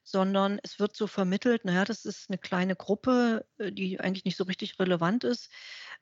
sondern 0.03 0.59
es 0.63 0.79
wird 0.79 0.95
so 0.95 1.07
vermittelt, 1.07 1.65
naja, 1.65 1.83
das 1.83 2.05
ist 2.05 2.29
eine 2.29 2.37
kleine 2.37 2.75
Gruppe, 2.75 3.45
äh, 3.57 3.71
die 3.71 3.99
eigentlich 3.99 4.25
nicht 4.25 4.37
so 4.37 4.45
richtig 4.45 4.79
relevant 4.79 5.23
ist, 5.23 5.51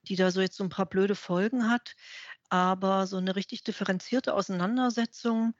die 0.03 0.15
da 0.15 0.30
so 0.32 0.39
jetzt 0.41 0.58
so 0.58 0.63
ein 0.63 0.69
paar 0.69 0.86
blöde 0.86 1.15
Folgen 1.15 1.69
hat. 1.69 1.95
Aber 2.49 3.08
so 3.08 3.17
eine 3.17 3.36
richtig 3.36 3.63
differenzierte 3.63 4.34
Auseinandersetzung 4.34 5.56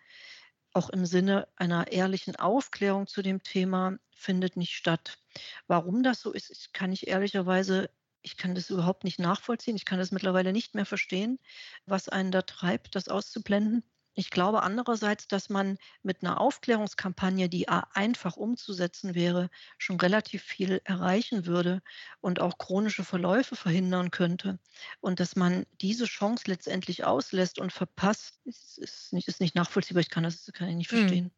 auch 0.74 0.90
im 0.90 1.06
Sinne 1.06 1.48
einer 1.56 1.92
ehrlichen 1.92 2.36
Aufklärung 2.36 3.08
zu 3.08 3.22
dem 3.22 3.44
Thema 3.44 3.98
findet 4.12 4.58
nicht 4.58 4.74
statt. 4.74 5.20
Warum 5.68 6.04
das 6.04 6.22
so 6.22 6.32
ist, 6.32 6.74
kann 6.74 6.92
ich 6.92 7.08
ehrlicherweise, 7.08 7.90
ich 8.22 8.38
kann 8.38 8.56
das 8.56 8.70
überhaupt 8.70 9.04
nicht 9.04 9.20
nachvollziehen. 9.20 9.76
Ich 9.76 9.86
kann 9.86 10.00
das 10.00 10.12
mittlerweile 10.12 10.54
nicht 10.54 10.76
mehr 10.76 10.86
verstehen, 10.86 11.40
was 11.86 12.10
einen 12.10 12.32
da 12.32 12.42
treibt, 12.42 12.96
das 12.96 13.08
auszublenden. 13.08 13.84
Ich 14.20 14.32
glaube 14.32 14.64
andererseits, 14.64 15.28
dass 15.28 15.48
man 15.48 15.78
mit 16.02 16.24
einer 16.24 16.42
Aufklärungskampagne, 16.42 17.50
die 17.50 17.70
einfach 17.70 18.36
umzusetzen 18.36 19.14
wäre, 19.14 19.52
schon 19.78 20.00
relativ 20.00 20.42
viel 20.42 20.82
erreichen 20.86 21.46
würde 21.46 21.84
und 22.20 22.42
auch 22.42 22.58
chronische 22.58 23.04
Verläufe 23.04 23.56
verhindern 23.56 24.10
könnte. 24.10 24.58
Und 25.02 25.20
dass 25.20 25.36
man 25.36 25.68
diese 25.82 26.06
Chance 26.06 26.46
letztendlich 26.48 27.06
auslässt 27.06 27.60
und 27.60 27.72
verpasst, 27.72 28.42
ist, 28.46 28.80
ist, 28.80 29.14
nicht, 29.14 29.28
ist 29.28 29.40
nicht 29.40 29.54
nachvollziehbar. 29.54 30.02
Ich 30.02 30.10
kann 30.10 30.24
das 30.24 30.52
kann 30.52 30.70
ich 30.70 30.76
nicht 30.76 30.92
hm. 30.92 30.98
verstehen. 30.98 31.32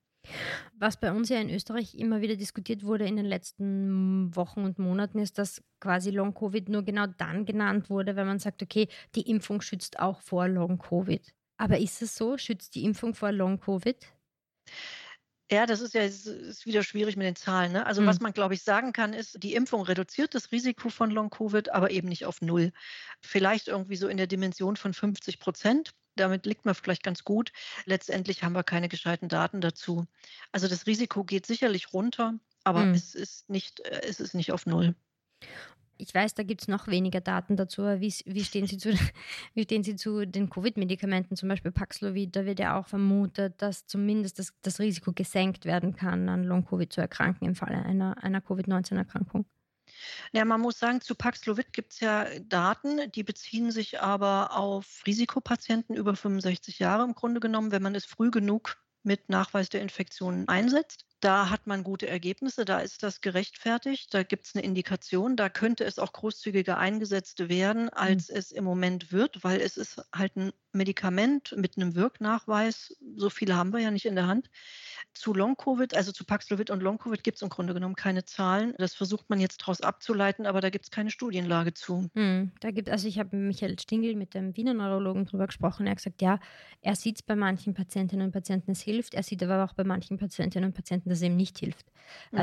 Was 0.77 1.01
bei 1.01 1.11
uns 1.11 1.27
ja 1.27 1.41
in 1.41 1.49
Österreich 1.49 1.95
immer 1.95 2.21
wieder 2.21 2.37
diskutiert 2.37 2.83
wurde 2.83 3.05
in 3.05 3.17
den 3.17 3.25
letzten 3.25 4.33
Wochen 4.37 4.63
und 4.63 4.79
Monaten, 4.79 5.19
ist, 5.19 5.37
dass 5.37 5.61
quasi 5.81 6.11
Long-Covid 6.11 6.69
nur 6.69 6.83
genau 6.83 7.07
dann 7.07 7.45
genannt 7.45 7.89
wurde, 7.89 8.15
wenn 8.15 8.27
man 8.27 8.39
sagt, 8.39 8.63
okay, 8.63 8.87
die 9.15 9.29
Impfung 9.29 9.59
schützt 9.59 9.99
auch 9.99 10.21
vor 10.21 10.47
Long-Covid. 10.47 11.33
Aber 11.59 11.77
ist 11.77 12.01
es 12.01 12.15
so? 12.15 12.37
Schützt 12.37 12.73
die 12.75 12.85
Impfung 12.85 13.13
vor 13.13 13.33
Long-Covid? 13.33 13.97
Ja, 15.51 15.65
das 15.65 15.81
ist 15.81 15.93
ja 15.93 16.03
ist 16.03 16.65
wieder 16.65 16.83
schwierig 16.83 17.17
mit 17.17 17.27
den 17.27 17.35
Zahlen. 17.35 17.73
Ne? 17.73 17.85
Also, 17.85 18.01
mhm. 18.01 18.05
was 18.05 18.21
man, 18.21 18.31
glaube 18.31 18.53
ich, 18.53 18.63
sagen 18.63 18.93
kann, 18.93 19.13
ist, 19.13 19.43
die 19.43 19.55
Impfung 19.55 19.81
reduziert 19.81 20.35
das 20.35 20.53
Risiko 20.53 20.89
von 20.89 21.11
Long-Covid, 21.11 21.71
aber 21.71 21.91
eben 21.91 22.07
nicht 22.07 22.25
auf 22.25 22.41
Null. 22.41 22.71
Vielleicht 23.21 23.67
irgendwie 23.67 23.97
so 23.97 24.07
in 24.07 24.15
der 24.15 24.27
Dimension 24.27 24.77
von 24.77 24.93
50 24.93 25.39
Prozent. 25.39 25.91
Damit 26.15 26.45
liegt 26.45 26.65
man 26.65 26.75
vielleicht 26.75 27.03
ganz 27.03 27.23
gut. 27.25 27.51
Letztendlich 27.85 28.43
haben 28.43 28.53
wir 28.53 28.63
keine 28.63 28.87
gescheiten 28.87 29.27
Daten 29.27 29.59
dazu. 29.59 30.05
Also, 30.53 30.69
das 30.69 30.87
Risiko 30.87 31.25
geht 31.25 31.45
sicherlich 31.45 31.91
runter, 31.91 32.39
aber 32.63 32.85
mhm. 32.85 32.93
es, 32.93 33.15
ist 33.15 33.49
nicht, 33.49 33.81
äh, 33.81 34.01
es 34.07 34.21
ist 34.21 34.33
nicht 34.33 34.53
auf 34.53 34.65
Null 34.65 34.95
ich 35.99 36.13
weiß, 36.13 36.33
da 36.33 36.43
gibt 36.43 36.61
es 36.61 36.67
noch 36.67 36.87
weniger 36.87 37.21
Daten 37.21 37.57
dazu. 37.57 37.83
Wie, 37.83 38.13
wie, 38.25 38.43
stehen 38.43 38.65
Sie 38.67 38.77
zu, 38.77 38.93
wie 39.53 39.63
stehen 39.63 39.83
Sie 39.83 39.95
zu 39.95 40.25
den 40.25 40.49
Covid-Medikamenten, 40.49 41.35
zum 41.35 41.49
Beispiel 41.49 41.71
Paxlovid? 41.71 42.35
Da 42.35 42.45
wird 42.45 42.59
ja 42.59 42.79
auch 42.79 42.87
vermutet, 42.87 43.61
dass 43.61 43.85
zumindest 43.85 44.39
das, 44.39 44.53
das 44.61 44.79
Risiko 44.79 45.11
gesenkt 45.11 45.65
werden 45.65 45.95
kann, 45.95 46.29
an 46.29 46.43
Long-Covid 46.43 46.91
zu 46.91 47.01
erkranken 47.01 47.45
im 47.45 47.55
Falle 47.55 47.83
einer, 47.83 48.23
einer 48.23 48.41
Covid-19-Erkrankung. 48.41 49.45
Ja, 50.31 50.45
man 50.45 50.61
muss 50.61 50.79
sagen, 50.79 51.01
zu 51.01 51.15
Paxlovid 51.15 51.73
gibt 51.73 51.93
es 51.93 51.99
ja 51.99 52.25
Daten, 52.41 53.11
die 53.11 53.23
beziehen 53.23 53.71
sich 53.71 53.99
aber 53.99 54.55
auf 54.55 55.01
Risikopatienten 55.05 55.95
über 55.95 56.15
65 56.15 56.79
Jahre 56.79 57.03
im 57.03 57.15
Grunde 57.15 57.39
genommen, 57.39 57.71
wenn 57.71 57.81
man 57.81 57.95
es 57.95 58.05
früh 58.05 58.31
genug 58.31 58.77
mit 59.03 59.29
Nachweis 59.29 59.69
der 59.69 59.81
Infektion 59.81 60.47
einsetzt. 60.47 61.05
Da 61.21 61.49
hat 61.49 61.67
man 61.67 61.83
gute 61.83 62.07
Ergebnisse, 62.07 62.63
da 62.63 62.79
ist 62.79 63.03
das 63.03 63.19
gerechtfertigt, 63.19 64.13
da 64.13 64.23
gibt 64.23 64.45
es 64.45 64.55
eine 64.55 64.63
Indikation, 64.63 65.35
da 65.35 65.49
könnte 65.49 65.83
es 65.83 65.99
auch 65.99 66.13
großzügiger 66.13 66.77
eingesetzt 66.77 67.49
werden, 67.49 67.83
mhm. 67.83 67.89
als 67.93 68.29
mhm. 68.29 68.37
es 68.37 68.51
im 68.51 68.63
Moment 68.63 69.11
wird, 69.11 69.43
weil 69.43 69.59
es 69.59 69.75
ist 69.75 70.01
halt 70.15 70.37
ein 70.37 70.53
Medikament 70.71 71.53
mit 71.57 71.75
einem 71.75 71.95
Wirknachweis, 71.95 72.95
so 73.15 73.29
viele 73.29 73.55
haben 73.55 73.73
wir 73.73 73.79
ja 73.79 73.91
nicht 73.91 74.05
in 74.05 74.15
der 74.15 74.27
Hand. 74.27 74.49
Zu 75.13 75.33
Long-Covid, 75.33 75.95
also 75.95 76.11
zu 76.11 76.25
Paxlovid 76.25 76.69
und 76.69 76.81
Long-Covid 76.81 77.23
gibt 77.23 77.37
es 77.37 77.41
im 77.41 77.49
Grunde 77.49 77.73
genommen 77.73 77.95
keine 77.95 78.25
Zahlen. 78.25 78.73
Das 78.77 78.93
versucht 78.93 79.29
man 79.29 79.39
jetzt 79.39 79.61
daraus 79.61 79.81
abzuleiten, 79.81 80.45
aber 80.45 80.61
da 80.61 80.69
gibt 80.69 80.85
es 80.85 80.91
keine 80.91 81.09
Studienlage 81.09 81.73
zu. 81.73 82.09
Hm, 82.15 82.51
da 82.59 82.71
gibt, 82.71 82.89
also 82.89 83.07
ich 83.07 83.19
habe 83.19 83.35
mit 83.35 83.47
Michael 83.47 83.79
Stingel, 83.79 84.15
mit 84.15 84.33
dem 84.33 84.55
Wiener 84.55 84.73
Neurologen, 84.73 85.25
darüber 85.25 85.47
gesprochen. 85.47 85.87
Er 85.87 85.91
hat 85.91 85.97
gesagt, 85.97 86.21
ja, 86.21 86.39
er 86.81 86.95
sieht 86.95 87.17
es 87.17 87.23
bei 87.23 87.35
manchen 87.35 87.73
Patientinnen 87.73 88.27
und 88.27 88.31
Patienten, 88.31 88.71
es 88.71 88.81
hilft. 88.81 89.13
Er 89.13 89.23
sieht 89.23 89.43
aber 89.43 89.63
auch 89.63 89.73
bei 89.73 89.83
manchen 89.83 90.17
Patientinnen 90.17 90.69
und 90.69 90.75
Patienten, 90.75 91.09
dass 91.09 91.19
es 91.19 91.23
ihm 91.23 91.35
nicht 91.35 91.57
hilft. 91.59 91.85
Mhm. 92.31 92.39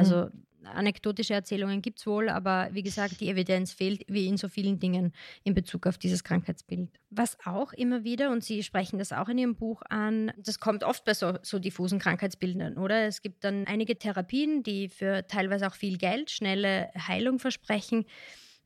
Anekdotische 0.75 1.35
Erzählungen 1.35 1.83
gibt 1.83 1.99
es 1.99 2.07
wohl, 2.07 2.29
aber 2.29 2.69
wie 2.73 2.83
gesagt, 2.83 3.21
die 3.21 3.29
Evidenz 3.29 3.73
fehlt, 3.73 4.05
wie 4.09 4.27
in 4.27 4.37
so 4.37 4.49
vielen 4.49 4.79
Dingen 4.79 5.13
in 5.45 5.55
Bezug 5.55 5.87
auf 5.87 5.99
dieses 5.99 6.25
Krankheitsbild. 6.25 6.91
Was 7.11 7.39
auch 7.45 7.73
immer 7.73 8.05
wieder, 8.05 8.31
und 8.31 8.45
Sie 8.45 8.63
sprechen 8.63 8.99
das 8.99 9.13
auch 9.13 9.29
in 9.29 9.39
Ihrem 9.39 9.57
Buch 9.57 9.83
an, 9.89 10.33
das 10.37 10.59
kommt 10.61 10.85
oft 10.85 11.05
bei 11.05 11.15
so, 11.15 11.39
so 11.43 11.59
diffusen 11.59 11.99
Krankheitsbildern, 11.99 12.77
oder? 12.79 13.07
Es 13.07 13.23
gibt 13.23 13.45
dann 13.45 13.67
einige 13.67 13.99
Therapien, 13.99 14.63
die 14.63 14.89
für 14.89 15.27
teilweise 15.27 15.67
auch 15.67 15.75
viel 15.75 15.99
Geld, 15.99 16.31
schnelle 16.31 16.91
Heilung 16.97 17.39
versprechen. 17.39 18.05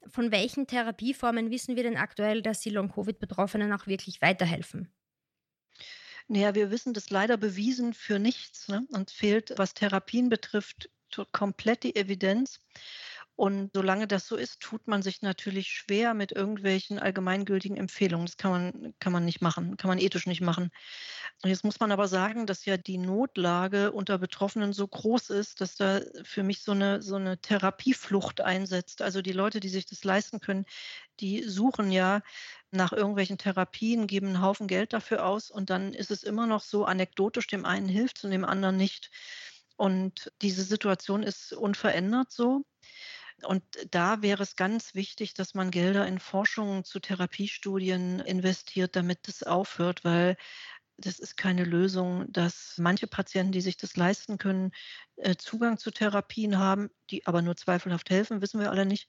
Von 0.06 0.32
welchen 0.32 0.66
Therapieformen 0.66 1.50
wissen 1.50 1.76
wir 1.76 1.82
denn 1.82 1.96
aktuell, 1.96 2.42
dass 2.42 2.62
sie 2.62 2.70
Long-Covid-Betroffenen 2.70 3.72
auch 3.72 3.86
wirklich 3.86 4.22
weiterhelfen? 4.22 4.88
Naja, 6.32 6.54
wir 6.54 6.70
wissen 6.70 6.94
das 6.94 7.10
leider 7.10 7.36
bewiesen 7.36 7.92
für 7.92 8.20
nichts. 8.20 8.68
Ne? 8.68 8.86
Und 8.92 9.10
fehlt, 9.10 9.52
was 9.56 9.74
Therapien 9.74 10.28
betrifft, 10.28 10.88
komplett 11.32 11.82
die 11.82 11.96
Evidenz. 11.96 12.60
Und 13.40 13.70
solange 13.72 14.06
das 14.06 14.26
so 14.28 14.36
ist, 14.36 14.60
tut 14.60 14.86
man 14.86 15.00
sich 15.00 15.22
natürlich 15.22 15.68
schwer 15.68 16.12
mit 16.12 16.30
irgendwelchen 16.30 16.98
allgemeingültigen 16.98 17.78
Empfehlungen. 17.78 18.26
Das 18.26 18.36
kann 18.36 18.50
man, 18.50 18.94
kann 18.98 19.14
man 19.14 19.24
nicht 19.24 19.40
machen, 19.40 19.78
kann 19.78 19.88
man 19.88 19.98
ethisch 19.98 20.26
nicht 20.26 20.42
machen. 20.42 20.70
Und 21.42 21.48
jetzt 21.48 21.64
muss 21.64 21.80
man 21.80 21.90
aber 21.90 22.06
sagen, 22.06 22.46
dass 22.46 22.66
ja 22.66 22.76
die 22.76 22.98
Notlage 22.98 23.92
unter 23.92 24.18
Betroffenen 24.18 24.74
so 24.74 24.86
groß 24.86 25.30
ist, 25.30 25.62
dass 25.62 25.76
da 25.76 26.02
für 26.22 26.42
mich 26.42 26.60
so 26.62 26.72
eine, 26.72 27.00
so 27.00 27.16
eine 27.16 27.38
Therapieflucht 27.38 28.42
einsetzt. 28.42 29.00
Also 29.00 29.22
die 29.22 29.32
Leute, 29.32 29.60
die 29.60 29.70
sich 29.70 29.86
das 29.86 30.04
leisten 30.04 30.40
können, 30.40 30.66
die 31.20 31.42
suchen 31.44 31.90
ja 31.90 32.20
nach 32.70 32.92
irgendwelchen 32.92 33.38
Therapien, 33.38 34.06
geben 34.06 34.28
einen 34.28 34.42
Haufen 34.42 34.66
Geld 34.66 34.92
dafür 34.92 35.24
aus 35.24 35.50
und 35.50 35.70
dann 35.70 35.94
ist 35.94 36.10
es 36.10 36.24
immer 36.24 36.46
noch 36.46 36.60
so 36.60 36.84
anekdotisch, 36.84 37.46
dem 37.46 37.64
einen 37.64 37.88
hilft 37.88 38.22
und 38.22 38.32
dem 38.32 38.44
anderen 38.44 38.76
nicht. 38.76 39.10
Und 39.80 40.30
diese 40.42 40.62
Situation 40.62 41.22
ist 41.22 41.54
unverändert 41.54 42.30
so. 42.30 42.66
Und 43.44 43.62
da 43.90 44.20
wäre 44.20 44.42
es 44.42 44.54
ganz 44.54 44.94
wichtig, 44.94 45.32
dass 45.32 45.54
man 45.54 45.70
Gelder 45.70 46.06
in 46.06 46.18
Forschung 46.18 46.84
zu 46.84 47.00
Therapiestudien 47.00 48.20
investiert, 48.20 48.94
damit 48.94 49.26
das 49.26 49.42
aufhört, 49.42 50.04
weil 50.04 50.36
das 50.98 51.18
ist 51.18 51.38
keine 51.38 51.64
Lösung, 51.64 52.30
dass 52.30 52.74
manche 52.76 53.06
Patienten, 53.06 53.52
die 53.52 53.62
sich 53.62 53.78
das 53.78 53.96
leisten 53.96 54.36
können, 54.36 54.72
äh, 55.16 55.36
Zugang 55.36 55.78
zu 55.78 55.90
Therapien 55.90 56.58
haben, 56.58 56.90
die 57.08 57.26
aber 57.26 57.40
nur 57.40 57.56
zweifelhaft 57.56 58.10
helfen, 58.10 58.42
wissen 58.42 58.60
wir 58.60 58.70
alle 58.70 58.84
nicht. 58.84 59.08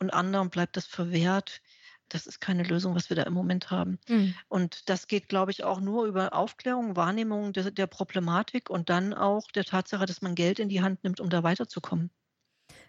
Und 0.00 0.12
anderen 0.12 0.50
bleibt 0.50 0.76
das 0.76 0.86
verwehrt 0.86 1.62
das 2.08 2.26
ist 2.26 2.40
keine 2.40 2.62
Lösung, 2.62 2.94
was 2.94 3.10
wir 3.10 3.16
da 3.16 3.22
im 3.22 3.32
Moment 3.32 3.70
haben. 3.70 3.98
Mhm. 4.08 4.34
Und 4.48 4.88
das 4.88 5.06
geht, 5.06 5.28
glaube 5.28 5.50
ich, 5.50 5.64
auch 5.64 5.80
nur 5.80 6.06
über 6.06 6.34
Aufklärung, 6.34 6.96
Wahrnehmung 6.96 7.52
der, 7.52 7.70
der, 7.70 7.86
Problematik 7.86 8.70
und 8.70 8.90
dann 8.90 9.14
auch 9.14 9.50
der 9.50 9.64
Tatsache, 9.64 10.06
dass 10.06 10.22
man 10.22 10.34
Geld 10.34 10.58
in 10.58 10.68
die 10.68 10.82
Hand 10.82 11.04
nimmt, 11.04 11.20
um 11.20 11.30
da 11.30 11.42
weiterzukommen. 11.42 12.10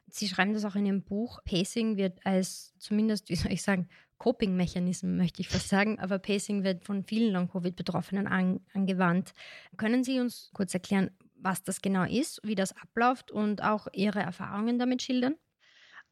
Sie 0.10 0.28
schreiben 0.28 0.54
das 0.54 0.66
auch 0.66 0.76
in 0.76 0.86
Ihrem 0.86 1.04
Buch. 1.04 1.40
Pacing 1.46 1.98
wird 1.98 2.26
als 2.26 2.74
zumindest, 2.78 3.30
wie 3.30 3.36
soll 3.36 3.52
ich 3.52 3.64
sagen, 3.64 3.90
Coping-Mechanismen, 4.18 5.18
möchte 5.18 5.42
ich 5.42 5.50
fast 5.50 5.68
sagen, 5.68 6.00
aber 6.00 6.20
Pacing 6.20 6.64
wird 6.64 6.86
von 6.86 7.04
vielen 7.04 7.34
Long-Covid-Betroffenen 7.34 8.28
an, 8.28 8.62
angewandt. 8.74 9.34
Können 9.78 10.04
Sie 10.04 10.20
uns 10.20 10.52
kurz 10.54 10.74
erklären, 10.74 11.12
was 11.36 11.64
das 11.64 11.82
genau 11.82 12.06
ist, 12.06 12.40
wie 12.44 12.56
das 12.56 12.76
abläuft 12.78 13.32
und 13.32 13.62
auch 13.62 13.88
Ihre 13.92 14.20
Erfahrungen 14.20 14.80
damit 14.80 15.02
schildern? 15.02 15.36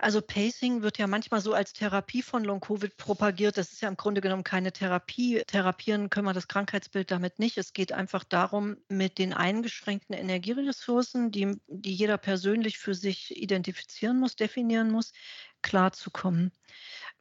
Also 0.03 0.21
Pacing 0.21 0.81
wird 0.81 0.97
ja 0.97 1.07
manchmal 1.07 1.39
so 1.39 1.53
als 1.53 1.71
Therapie 1.71 2.21
von 2.21 2.43
Long-Covid 2.43 2.97
propagiert. 2.97 3.55
Das 3.55 3.71
ist 3.71 3.81
ja 3.81 3.87
im 3.87 3.95
Grunde 3.95 4.19
genommen 4.19 4.43
keine 4.43 4.73
Therapie. 4.73 5.41
Therapieren 5.47 6.09
können 6.09 6.27
wir 6.27 6.33
das 6.33 6.49
Krankheitsbild 6.49 7.09
damit 7.09 7.39
nicht. 7.39 7.57
Es 7.57 7.71
geht 7.71 7.93
einfach 7.93 8.25
darum, 8.25 8.75
mit 8.89 9.17
den 9.17 9.31
eingeschränkten 9.31 10.13
Energieressourcen, 10.13 11.31
die, 11.31 11.55
die 11.67 11.93
jeder 11.93 12.17
persönlich 12.17 12.79
für 12.79 12.93
sich 12.93 13.37
identifizieren 13.41 14.19
muss, 14.19 14.35
definieren 14.35 14.91
muss, 14.91 15.13
klarzukommen. 15.61 16.51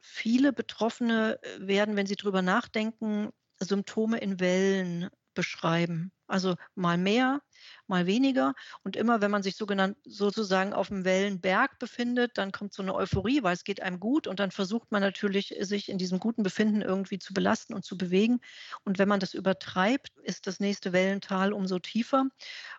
Viele 0.01 0.51
Betroffene 0.51 1.39
werden, 1.59 1.95
wenn 1.95 2.05
sie 2.05 2.17
darüber 2.17 2.41
nachdenken, 2.41 3.29
Symptome 3.59 4.17
in 4.17 4.41
Wellen 4.41 5.09
beschreiben. 5.33 6.11
Also 6.33 6.55
mal 6.73 6.97
mehr, 6.97 7.43
mal 7.85 8.07
weniger. 8.07 8.55
Und 8.83 8.95
immer, 8.95 9.21
wenn 9.21 9.29
man 9.29 9.43
sich 9.43 9.55
sogenannt, 9.55 9.97
sozusagen 10.03 10.73
auf 10.73 10.87
dem 10.87 11.05
Wellenberg 11.05 11.77
befindet, 11.77 12.39
dann 12.39 12.51
kommt 12.51 12.73
so 12.73 12.81
eine 12.81 12.95
Euphorie, 12.95 13.43
weil 13.43 13.53
es 13.53 13.63
geht 13.63 13.83
einem 13.83 13.99
gut. 13.99 14.25
Und 14.25 14.39
dann 14.39 14.49
versucht 14.49 14.91
man 14.91 15.03
natürlich, 15.03 15.53
sich 15.59 15.89
in 15.89 15.99
diesem 15.99 16.17
guten 16.17 16.41
Befinden 16.41 16.81
irgendwie 16.81 17.19
zu 17.19 17.35
belasten 17.35 17.75
und 17.75 17.85
zu 17.85 17.99
bewegen. 17.99 18.39
Und 18.83 18.97
wenn 18.97 19.07
man 19.07 19.19
das 19.19 19.35
übertreibt, 19.35 20.09
ist 20.23 20.47
das 20.47 20.59
nächste 20.59 20.91
Wellental 20.91 21.53
umso 21.53 21.77
tiefer. 21.77 22.25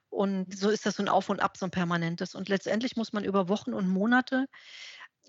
Und 0.09 0.53
so 0.59 0.69
ist 0.69 0.85
das 0.85 0.97
so 0.97 1.05
ein 1.05 1.09
Auf 1.09 1.29
und 1.29 1.39
Ab, 1.39 1.57
so 1.57 1.65
ein 1.65 1.71
permanentes. 1.71 2.35
Und 2.35 2.49
letztendlich 2.49 2.97
muss 2.97 3.13
man 3.13 3.23
über 3.23 3.49
Wochen 3.49 3.73
und 3.73 3.87
Monate 3.89 4.47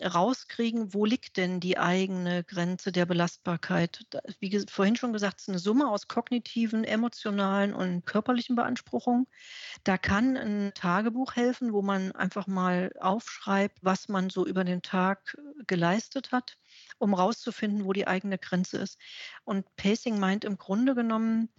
rauskriegen, 0.03 0.93
wo 0.93 1.05
liegt 1.05 1.37
denn 1.37 1.59
die 1.59 1.77
eigene 1.77 2.43
Grenze 2.43 2.91
der 2.91 3.05
Belastbarkeit. 3.05 4.05
Wie 4.39 4.65
vorhin 4.69 4.95
schon 4.95 5.13
gesagt, 5.13 5.39
es 5.39 5.43
ist 5.43 5.49
eine 5.49 5.59
Summe 5.59 5.89
aus 5.89 6.07
kognitiven, 6.07 6.83
emotionalen 6.83 7.73
und 7.73 8.05
körperlichen 8.05 8.55
Beanspruchungen. 8.55 9.27
Da 9.83 9.97
kann 9.97 10.35
ein 10.35 10.71
Tagebuch 10.75 11.35
helfen, 11.35 11.71
wo 11.73 11.81
man 11.81 12.11
einfach 12.11 12.47
mal 12.47 12.91
aufschreibt, 12.99 13.77
was 13.81 14.09
man 14.09 14.29
so 14.29 14.45
über 14.45 14.63
den 14.63 14.81
Tag 14.81 15.37
geleistet 15.67 16.31
hat, 16.31 16.57
um 16.97 17.13
rauszufinden, 17.13 17.85
wo 17.85 17.93
die 17.93 18.07
eigene 18.07 18.37
Grenze 18.37 18.77
ist. 18.77 18.99
Und 19.43 19.65
Pacing 19.77 20.19
meint 20.19 20.43
im 20.43 20.57
Grunde 20.57 20.95
genommen, 20.95 21.49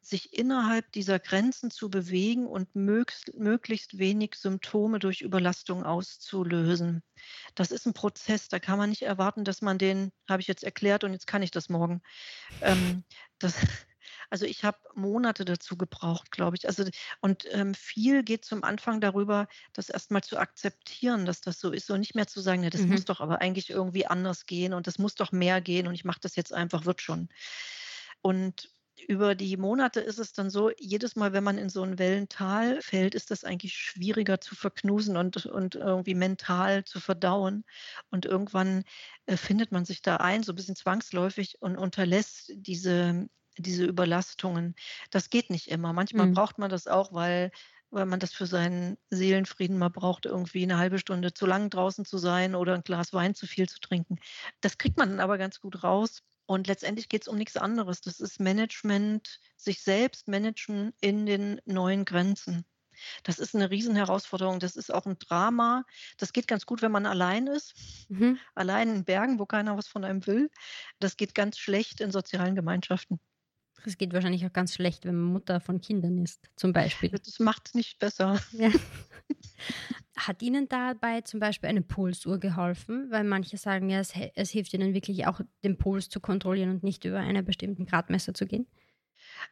sich 0.00 0.32
innerhalb 0.32 0.90
dieser 0.92 1.18
Grenzen 1.18 1.70
zu 1.70 1.90
bewegen 1.90 2.46
und 2.46 2.74
möglichst, 2.74 3.34
möglichst 3.34 3.98
wenig 3.98 4.34
Symptome 4.36 4.98
durch 4.98 5.20
Überlastung 5.20 5.84
auszulösen. 5.84 7.02
Das 7.54 7.70
ist 7.70 7.86
ein 7.86 7.94
Prozess, 7.94 8.48
da 8.48 8.58
kann 8.58 8.78
man 8.78 8.90
nicht 8.90 9.02
erwarten, 9.02 9.44
dass 9.44 9.60
man 9.60 9.78
den, 9.78 10.12
habe 10.28 10.40
ich 10.40 10.48
jetzt 10.48 10.64
erklärt 10.64 11.04
und 11.04 11.12
jetzt 11.12 11.26
kann 11.26 11.42
ich 11.42 11.50
das 11.50 11.68
morgen. 11.68 12.00
Ähm, 12.62 13.04
das, 13.38 13.54
also 14.30 14.46
ich 14.46 14.64
habe 14.64 14.78
Monate 14.94 15.44
dazu 15.44 15.76
gebraucht, 15.76 16.30
glaube 16.30 16.56
ich. 16.56 16.66
Also 16.68 16.84
und 17.20 17.44
ähm, 17.50 17.74
viel 17.74 18.22
geht 18.22 18.44
zum 18.44 18.64
Anfang 18.64 19.00
darüber, 19.00 19.48
das 19.72 19.90
erstmal 19.90 20.22
zu 20.22 20.38
akzeptieren, 20.38 21.26
dass 21.26 21.40
das 21.40 21.60
so 21.60 21.70
ist 21.70 21.90
und 21.90 22.00
nicht 22.00 22.14
mehr 22.14 22.26
zu 22.26 22.40
sagen, 22.40 22.62
ja, 22.62 22.70
das 22.70 22.82
mhm. 22.82 22.92
muss 22.92 23.04
doch 23.04 23.20
aber 23.20 23.40
eigentlich 23.40 23.70
irgendwie 23.70 24.06
anders 24.06 24.46
gehen 24.46 24.72
und 24.72 24.86
das 24.86 24.98
muss 24.98 25.16
doch 25.16 25.32
mehr 25.32 25.60
gehen 25.60 25.86
und 25.86 25.94
ich 25.94 26.04
mache 26.04 26.20
das 26.22 26.36
jetzt 26.36 26.52
einfach, 26.52 26.84
wird 26.86 27.02
schon. 27.02 27.28
Und 28.22 28.70
über 29.06 29.34
die 29.34 29.56
Monate 29.56 30.00
ist 30.00 30.18
es 30.18 30.32
dann 30.32 30.50
so, 30.50 30.70
jedes 30.78 31.16
Mal, 31.16 31.32
wenn 31.32 31.44
man 31.44 31.58
in 31.58 31.68
so 31.68 31.82
ein 31.82 31.98
Wellental 31.98 32.80
fällt, 32.82 33.14
ist 33.14 33.30
das 33.30 33.44
eigentlich 33.44 33.74
schwieriger 33.76 34.40
zu 34.40 34.54
verknusen 34.54 35.16
und, 35.16 35.46
und 35.46 35.74
irgendwie 35.74 36.14
mental 36.14 36.84
zu 36.84 37.00
verdauen. 37.00 37.64
Und 38.10 38.26
irgendwann 38.26 38.84
äh, 39.26 39.36
findet 39.36 39.72
man 39.72 39.84
sich 39.84 40.02
da 40.02 40.16
ein, 40.16 40.42
so 40.42 40.52
ein 40.52 40.56
bisschen 40.56 40.76
zwangsläufig 40.76 41.56
und 41.60 41.76
unterlässt 41.76 42.52
diese, 42.54 43.28
diese 43.56 43.84
Überlastungen. 43.84 44.74
Das 45.10 45.30
geht 45.30 45.50
nicht 45.50 45.68
immer. 45.68 45.92
Manchmal 45.92 46.26
mhm. 46.26 46.34
braucht 46.34 46.58
man 46.58 46.70
das 46.70 46.86
auch, 46.86 47.12
weil 47.12 47.50
weil 47.90 48.06
man 48.06 48.20
das 48.20 48.32
für 48.32 48.46
seinen 48.46 48.98
Seelenfrieden 49.10 49.78
mal 49.78 49.88
braucht, 49.88 50.26
irgendwie 50.26 50.62
eine 50.62 50.78
halbe 50.78 50.98
Stunde 50.98 51.32
zu 51.32 51.46
lang 51.46 51.70
draußen 51.70 52.04
zu 52.04 52.18
sein 52.18 52.54
oder 52.54 52.74
ein 52.74 52.82
Glas 52.82 53.12
Wein 53.12 53.34
zu 53.34 53.46
viel 53.46 53.68
zu 53.68 53.80
trinken. 53.80 54.18
Das 54.60 54.78
kriegt 54.78 54.98
man 54.98 55.10
dann 55.10 55.20
aber 55.20 55.38
ganz 55.38 55.60
gut 55.60 55.82
raus. 55.82 56.22
Und 56.48 56.66
letztendlich 56.66 57.10
geht 57.10 57.22
es 57.22 57.28
um 57.28 57.36
nichts 57.36 57.58
anderes. 57.58 58.00
Das 58.00 58.20
ist 58.20 58.40
Management, 58.40 59.38
sich 59.58 59.82
selbst 59.82 60.28
managen 60.28 60.94
in 60.98 61.26
den 61.26 61.60
neuen 61.66 62.06
Grenzen. 62.06 62.64
Das 63.22 63.38
ist 63.38 63.54
eine 63.54 63.70
Riesenherausforderung. 63.70 64.58
Das 64.58 64.74
ist 64.74 64.92
auch 64.92 65.04
ein 65.04 65.18
Drama. 65.18 65.84
Das 66.16 66.32
geht 66.32 66.48
ganz 66.48 66.64
gut, 66.64 66.80
wenn 66.80 66.90
man 66.90 67.04
allein 67.04 67.48
ist. 67.48 67.74
Mhm. 68.08 68.38
Allein 68.54 68.88
in 68.88 69.04
Bergen, 69.04 69.38
wo 69.38 69.44
keiner 69.44 69.76
was 69.76 69.88
von 69.88 70.04
einem 70.04 70.26
will. 70.26 70.50
Das 71.00 71.18
geht 71.18 71.34
ganz 71.34 71.58
schlecht 71.58 72.00
in 72.00 72.12
sozialen 72.12 72.54
Gemeinschaften. 72.54 73.20
Es 73.86 73.98
geht 73.98 74.12
wahrscheinlich 74.12 74.44
auch 74.46 74.52
ganz 74.52 74.74
schlecht, 74.74 75.04
wenn 75.04 75.14
man 75.14 75.32
Mutter 75.32 75.60
von 75.60 75.80
Kindern 75.80 76.18
ist, 76.18 76.48
zum 76.56 76.72
Beispiel. 76.72 77.10
Das 77.10 77.38
macht 77.38 77.68
es 77.68 77.74
nicht 77.74 77.98
besser. 77.98 78.40
Ja. 78.52 78.70
Hat 80.16 80.42
Ihnen 80.42 80.68
dabei 80.68 81.20
zum 81.20 81.40
Beispiel 81.40 81.68
eine 81.68 81.82
Pulsuhr 81.82 82.38
geholfen? 82.38 83.10
Weil 83.10 83.24
manche 83.24 83.56
sagen 83.56 83.88
ja, 83.88 84.00
es, 84.00 84.12
es 84.34 84.50
hilft 84.50 84.74
Ihnen 84.74 84.94
wirklich 84.94 85.26
auch, 85.26 85.40
den 85.62 85.78
Puls 85.78 86.08
zu 86.08 86.20
kontrollieren 86.20 86.70
und 86.70 86.82
nicht 86.82 87.04
über 87.04 87.18
einen 87.18 87.44
bestimmten 87.44 87.86
Gradmesser 87.86 88.34
zu 88.34 88.46
gehen. 88.46 88.66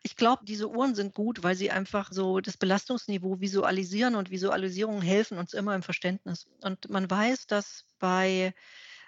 Ich 0.03 0.17
glaube, 0.17 0.45
diese 0.45 0.69
Uhren 0.69 0.95
sind 0.95 1.15
gut, 1.15 1.43
weil 1.43 1.55
sie 1.55 1.71
einfach 1.71 2.11
so 2.13 2.41
das 2.41 2.57
Belastungsniveau 2.57 3.41
visualisieren 3.41 4.17
und 4.17 4.31
Visualisierungen 4.31 5.03
helfen 5.03 5.39
uns 5.39 5.55
immer 5.55 5.75
im 5.75 5.83
Verständnis. 5.83 6.47
Und 6.63 6.89
man 6.91 7.09
weiß, 7.11 7.47
dass 7.47 7.87
bei 7.99 8.55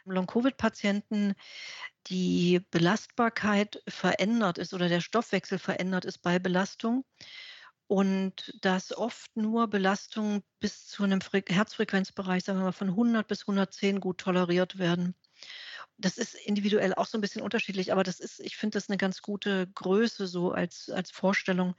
Long-Covid-Patienten 0.05 1.35
die 2.09 2.61
Belastbarkeit 2.71 3.83
verändert 3.89 4.59
ist 4.59 4.75
oder 4.75 4.89
der 4.89 5.01
Stoffwechsel 5.01 5.59
verändert 5.59 6.05
ist 6.05 6.19
bei 6.19 6.39
Belastung 6.39 7.05
und 7.87 8.55
dass 8.63 8.97
oft 8.97 9.37
nur 9.37 9.69
Belastungen 9.69 10.43
bis 10.61 10.87
zu 10.87 11.05
einem 11.05 11.21
Herzfrequenzbereich, 11.49 12.45
sagen 12.45 12.59
wir 12.61 12.65
mal 12.65 12.73
von 12.73 12.89
100 12.91 13.27
bis 13.27 13.43
110 13.43 14.01
gut 14.01 14.19
toleriert 14.19 14.79
werden 14.79 15.15
das 15.99 16.17
ist 16.17 16.35
individuell 16.35 16.95
auch 16.95 17.07
so 17.07 17.19
ein 17.19 17.21
bisschen 17.21 17.43
unterschiedlich, 17.43 17.93
aber 17.93 18.05
das 18.05 18.21
ist, 18.21 18.41
ich 18.41 18.57
finde 18.57 18.77
das 18.77 18.89
eine 18.89 18.97
ganz 18.99 19.21
gute 19.23 19.67
Größe 19.67 20.27
so 20.27 20.53
als, 20.53 20.89
als 20.91 21.11
Vorstellung. 21.11 21.75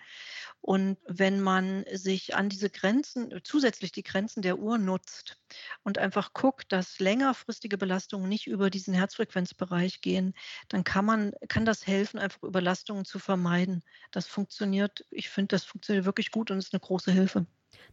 Und 0.62 0.98
wenn 1.08 1.42
man 1.42 1.86
sich 1.94 2.36
an 2.36 2.50
diese 2.50 2.70
Grenzen, 2.70 3.40
zusätzlich 3.44 3.92
die 3.92 4.04
Grenzen 4.04 4.42
der 4.42 4.60
Uhr 4.60 4.78
nutzt 4.78 5.42
und 5.84 5.98
einfach 5.98 6.34
guckt, 6.34 6.72
dass 6.72 7.00
längerfristige 7.00 7.78
Belastungen 7.78 8.30
nicht 8.30 8.48
über 8.48 8.70
diesen 8.70 8.94
Herzfrequenzbereich 8.94 10.02
gehen, 10.02 10.34
dann 10.68 10.84
kann 10.84 11.06
man, 11.06 11.34
kann 11.48 11.66
das 11.66 11.88
helfen, 11.88 12.20
einfach 12.20 12.44
Überlastungen 12.44 13.06
zu 13.06 13.20
vermeiden. 13.20 13.84
Das 14.12 14.28
funktioniert, 14.28 15.06
ich 15.12 15.30
finde, 15.30 15.56
das 15.56 15.64
funktioniert 15.66 16.06
wirklich 16.06 16.32
gut 16.32 16.52
und 16.52 16.60
ist 16.60 16.74
eine 16.74 16.82
große 16.82 17.12
Hilfe. 17.12 17.46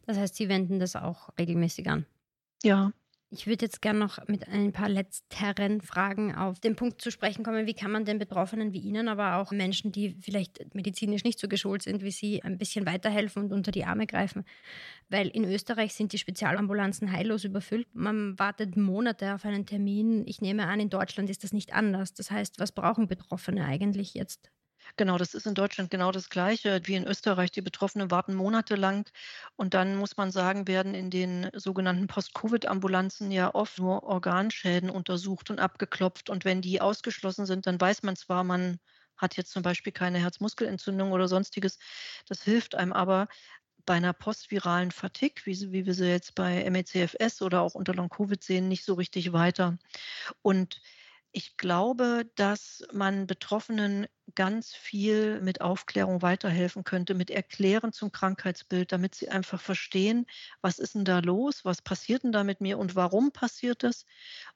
Das 0.06 0.16
heißt, 0.16 0.34
Sie 0.36 0.48
wenden 0.48 0.78
das 0.80 0.96
auch 0.96 1.30
regelmäßig 1.38 1.88
an? 1.88 2.06
Ja, 2.62 2.92
ich 3.30 3.46
würde 3.46 3.64
jetzt 3.64 3.82
gerne 3.82 3.98
noch 3.98 4.18
mit 4.28 4.46
ein 4.48 4.72
paar 4.72 4.88
letzteren 4.88 5.80
Fragen 5.80 6.34
auf 6.34 6.60
den 6.60 6.76
Punkt 6.76 7.02
zu 7.02 7.10
sprechen 7.10 7.44
kommen. 7.44 7.66
Wie 7.66 7.74
kann 7.74 7.90
man 7.90 8.04
den 8.04 8.18
Betroffenen 8.18 8.72
wie 8.72 8.78
Ihnen, 8.78 9.08
aber 9.08 9.36
auch 9.36 9.50
Menschen, 9.50 9.90
die 9.90 10.16
vielleicht 10.20 10.74
medizinisch 10.74 11.24
nicht 11.24 11.40
so 11.40 11.48
geschult 11.48 11.82
sind 11.82 12.02
wie 12.02 12.12
Sie, 12.12 12.42
ein 12.42 12.56
bisschen 12.56 12.86
weiterhelfen 12.86 13.44
und 13.44 13.52
unter 13.52 13.72
die 13.72 13.84
Arme 13.84 14.06
greifen? 14.06 14.44
Weil 15.08 15.28
in 15.28 15.44
Österreich 15.44 15.94
sind 15.94 16.12
die 16.12 16.18
Spezialambulanzen 16.18 17.10
heillos 17.10 17.44
überfüllt. 17.44 17.88
Man 17.94 18.38
wartet 18.38 18.76
Monate 18.76 19.34
auf 19.34 19.44
einen 19.44 19.66
Termin. 19.66 20.24
Ich 20.26 20.40
nehme 20.40 20.66
an, 20.66 20.78
in 20.78 20.90
Deutschland 20.90 21.28
ist 21.28 21.42
das 21.42 21.52
nicht 21.52 21.74
anders. 21.74 22.14
Das 22.14 22.30
heißt, 22.30 22.60
was 22.60 22.72
brauchen 22.72 23.08
Betroffene 23.08 23.64
eigentlich 23.64 24.14
jetzt? 24.14 24.50
Genau, 24.96 25.18
das 25.18 25.34
ist 25.34 25.46
in 25.46 25.54
Deutschland 25.54 25.90
genau 25.90 26.12
das 26.12 26.28
Gleiche 26.30 26.80
wie 26.84 26.94
in 26.94 27.06
Österreich. 27.06 27.50
Die 27.50 27.62
Betroffenen 27.62 28.10
warten 28.10 28.34
monatelang 28.34 29.04
und 29.56 29.74
dann 29.74 29.96
muss 29.96 30.16
man 30.16 30.30
sagen, 30.30 30.68
werden 30.68 30.94
in 30.94 31.10
den 31.10 31.50
sogenannten 31.54 32.06
Post-Covid-Ambulanzen 32.06 33.30
ja 33.30 33.54
oft 33.54 33.78
nur 33.78 34.02
Organschäden 34.04 34.90
untersucht 34.90 35.50
und 35.50 35.58
abgeklopft. 35.60 36.30
Und 36.30 36.44
wenn 36.44 36.62
die 36.62 36.80
ausgeschlossen 36.80 37.46
sind, 37.46 37.66
dann 37.66 37.80
weiß 37.80 38.02
man 38.02 38.16
zwar, 38.16 38.44
man 38.44 38.78
hat 39.16 39.36
jetzt 39.36 39.50
zum 39.52 39.62
Beispiel 39.62 39.92
keine 39.92 40.18
Herzmuskelentzündung 40.18 41.12
oder 41.12 41.26
sonstiges. 41.28 41.78
Das 42.28 42.42
hilft 42.42 42.74
einem 42.74 42.92
aber 42.92 43.28
bei 43.86 43.94
einer 43.94 44.12
postviralen 44.12 44.90
Fatigue, 44.90 45.42
wie, 45.46 45.72
wie 45.72 45.86
wir 45.86 45.94
sie 45.94 46.08
jetzt 46.08 46.34
bei 46.34 46.64
MECFS 46.64 47.40
oder 47.42 47.60
auch 47.62 47.74
unter 47.74 47.94
Long-Covid 47.94 48.42
sehen, 48.42 48.68
nicht 48.68 48.84
so 48.84 48.94
richtig 48.94 49.32
weiter. 49.32 49.78
Und 50.42 50.80
ich 51.32 51.56
glaube, 51.56 52.30
dass 52.36 52.84
man 52.92 53.26
Betroffenen 53.26 54.06
ganz 54.34 54.74
viel 54.74 55.40
mit 55.40 55.60
Aufklärung 55.60 56.20
weiterhelfen 56.22 56.84
könnte, 56.84 57.14
mit 57.14 57.30
Erklären 57.30 57.92
zum 57.92 58.12
Krankheitsbild, 58.12 58.92
damit 58.92 59.14
sie 59.14 59.28
einfach 59.28 59.60
verstehen, 59.60 60.26
was 60.60 60.78
ist 60.78 60.94
denn 60.94 61.04
da 61.04 61.20
los, 61.20 61.64
was 61.64 61.80
passiert 61.82 62.24
denn 62.24 62.32
da 62.32 62.44
mit 62.44 62.60
mir 62.60 62.78
und 62.78 62.96
warum 62.96 63.32
passiert 63.32 63.84
es 63.84 64.04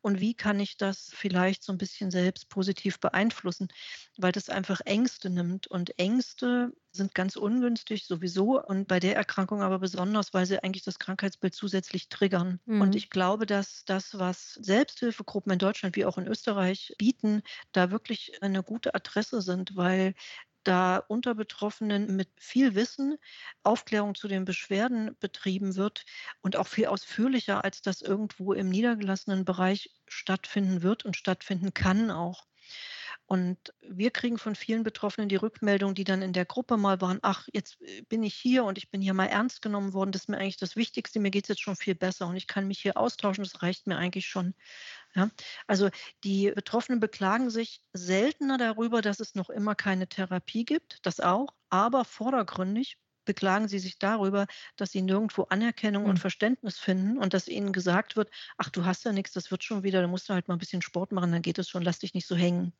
und 0.00 0.20
wie 0.20 0.34
kann 0.34 0.60
ich 0.60 0.76
das 0.76 1.10
vielleicht 1.14 1.62
so 1.62 1.72
ein 1.72 1.78
bisschen 1.78 2.10
selbst 2.10 2.48
positiv 2.48 3.00
beeinflussen, 3.00 3.68
weil 4.16 4.32
das 4.32 4.48
einfach 4.48 4.80
Ängste 4.84 5.30
nimmt. 5.30 5.66
Und 5.66 5.98
Ängste 5.98 6.72
sind 6.92 7.14
ganz 7.14 7.36
ungünstig 7.36 8.06
sowieso 8.06 8.60
und 8.62 8.88
bei 8.88 8.98
der 9.00 9.16
Erkrankung 9.16 9.62
aber 9.62 9.78
besonders, 9.78 10.34
weil 10.34 10.46
sie 10.46 10.62
eigentlich 10.62 10.84
das 10.84 10.98
Krankheitsbild 10.98 11.54
zusätzlich 11.54 12.08
triggern. 12.08 12.60
Mhm. 12.64 12.80
Und 12.80 12.94
ich 12.96 13.10
glaube, 13.10 13.46
dass 13.46 13.84
das, 13.84 14.18
was 14.18 14.54
Selbsthilfegruppen 14.54 15.52
in 15.52 15.58
Deutschland 15.58 15.96
wie 15.96 16.04
auch 16.04 16.18
in 16.18 16.26
Österreich 16.26 16.94
bieten, 16.98 17.42
da 17.72 17.90
wirklich 17.90 18.42
eine 18.42 18.62
gute 18.62 18.94
Adresse 18.94 19.40
sind, 19.42 19.59
weil 19.76 20.14
da 20.64 20.98
unter 21.08 21.34
Betroffenen 21.34 22.16
mit 22.16 22.28
viel 22.38 22.74
Wissen 22.74 23.16
Aufklärung 23.62 24.14
zu 24.14 24.28
den 24.28 24.44
Beschwerden 24.44 25.16
betrieben 25.20 25.76
wird 25.76 26.04
und 26.42 26.56
auch 26.56 26.66
viel 26.66 26.86
ausführlicher, 26.86 27.64
als 27.64 27.82
das 27.82 28.02
irgendwo 28.02 28.52
im 28.52 28.68
niedergelassenen 28.68 29.44
Bereich 29.44 29.90
stattfinden 30.06 30.82
wird 30.82 31.04
und 31.04 31.16
stattfinden 31.16 31.72
kann 31.74 32.10
auch. 32.10 32.46
Und 33.26 33.72
wir 33.80 34.10
kriegen 34.10 34.38
von 34.38 34.56
vielen 34.56 34.82
Betroffenen 34.82 35.28
die 35.28 35.36
Rückmeldung, 35.36 35.94
die 35.94 36.02
dann 36.04 36.20
in 36.20 36.32
der 36.32 36.44
Gruppe 36.44 36.76
mal 36.76 37.00
waren, 37.00 37.20
ach, 37.22 37.46
jetzt 37.52 37.80
äh, 37.80 38.02
bin 38.02 38.24
ich 38.24 38.34
hier 38.34 38.64
und 38.64 38.76
ich 38.76 38.90
bin 38.90 39.00
hier 39.00 39.14
mal 39.14 39.26
ernst 39.26 39.62
genommen 39.62 39.92
worden, 39.92 40.10
das 40.10 40.22
ist 40.22 40.28
mir 40.28 40.38
eigentlich 40.38 40.56
das 40.56 40.74
Wichtigste, 40.74 41.20
mir 41.20 41.30
geht 41.30 41.44
es 41.44 41.48
jetzt 41.48 41.62
schon 41.62 41.76
viel 41.76 41.94
besser 41.94 42.26
und 42.26 42.34
ich 42.36 42.48
kann 42.48 42.66
mich 42.66 42.80
hier 42.80 42.96
austauschen, 42.96 43.44
das 43.44 43.62
reicht 43.62 43.86
mir 43.86 43.96
eigentlich 43.98 44.26
schon. 44.26 44.54
Ja? 45.14 45.30
Also 45.66 45.90
die 46.24 46.52
Betroffenen 46.52 47.00
beklagen 47.00 47.50
sich 47.50 47.82
seltener 47.92 48.58
darüber, 48.58 49.02
dass 49.02 49.20
es 49.20 49.34
noch 49.34 49.50
immer 49.50 49.74
keine 49.74 50.08
Therapie 50.08 50.64
gibt, 50.64 50.98
das 51.02 51.20
auch, 51.20 51.48
aber 51.68 52.04
vordergründig 52.04 52.98
beklagen 53.24 53.68
sie 53.68 53.78
sich 53.78 53.98
darüber, 53.98 54.46
dass 54.76 54.92
sie 54.92 55.02
nirgendwo 55.02 55.44
Anerkennung 55.44 56.04
mhm. 56.04 56.10
und 56.10 56.16
hm. 56.16 56.20
Verständnis 56.22 56.78
finden 56.78 57.18
und 57.18 57.34
dass 57.34 57.48
ihnen 57.48 57.72
gesagt 57.72 58.16
wird, 58.16 58.30
ach, 58.56 58.70
du 58.70 58.84
hast 58.84 59.04
ja 59.04 59.12
nichts, 59.12 59.32
das 59.32 59.50
wird 59.50 59.62
schon 59.62 59.82
wieder, 59.82 60.00
da 60.00 60.08
musst 60.08 60.28
du 60.28 60.34
halt 60.34 60.48
mal 60.48 60.54
ein 60.54 60.58
bisschen 60.58 60.82
Sport 60.82 61.12
machen, 61.12 61.30
dann 61.30 61.42
geht 61.42 61.58
es 61.58 61.68
schon, 61.68 61.82
lass 61.82 61.98
dich 61.98 62.14
nicht 62.14 62.26
so 62.26 62.34
hängen. 62.34 62.72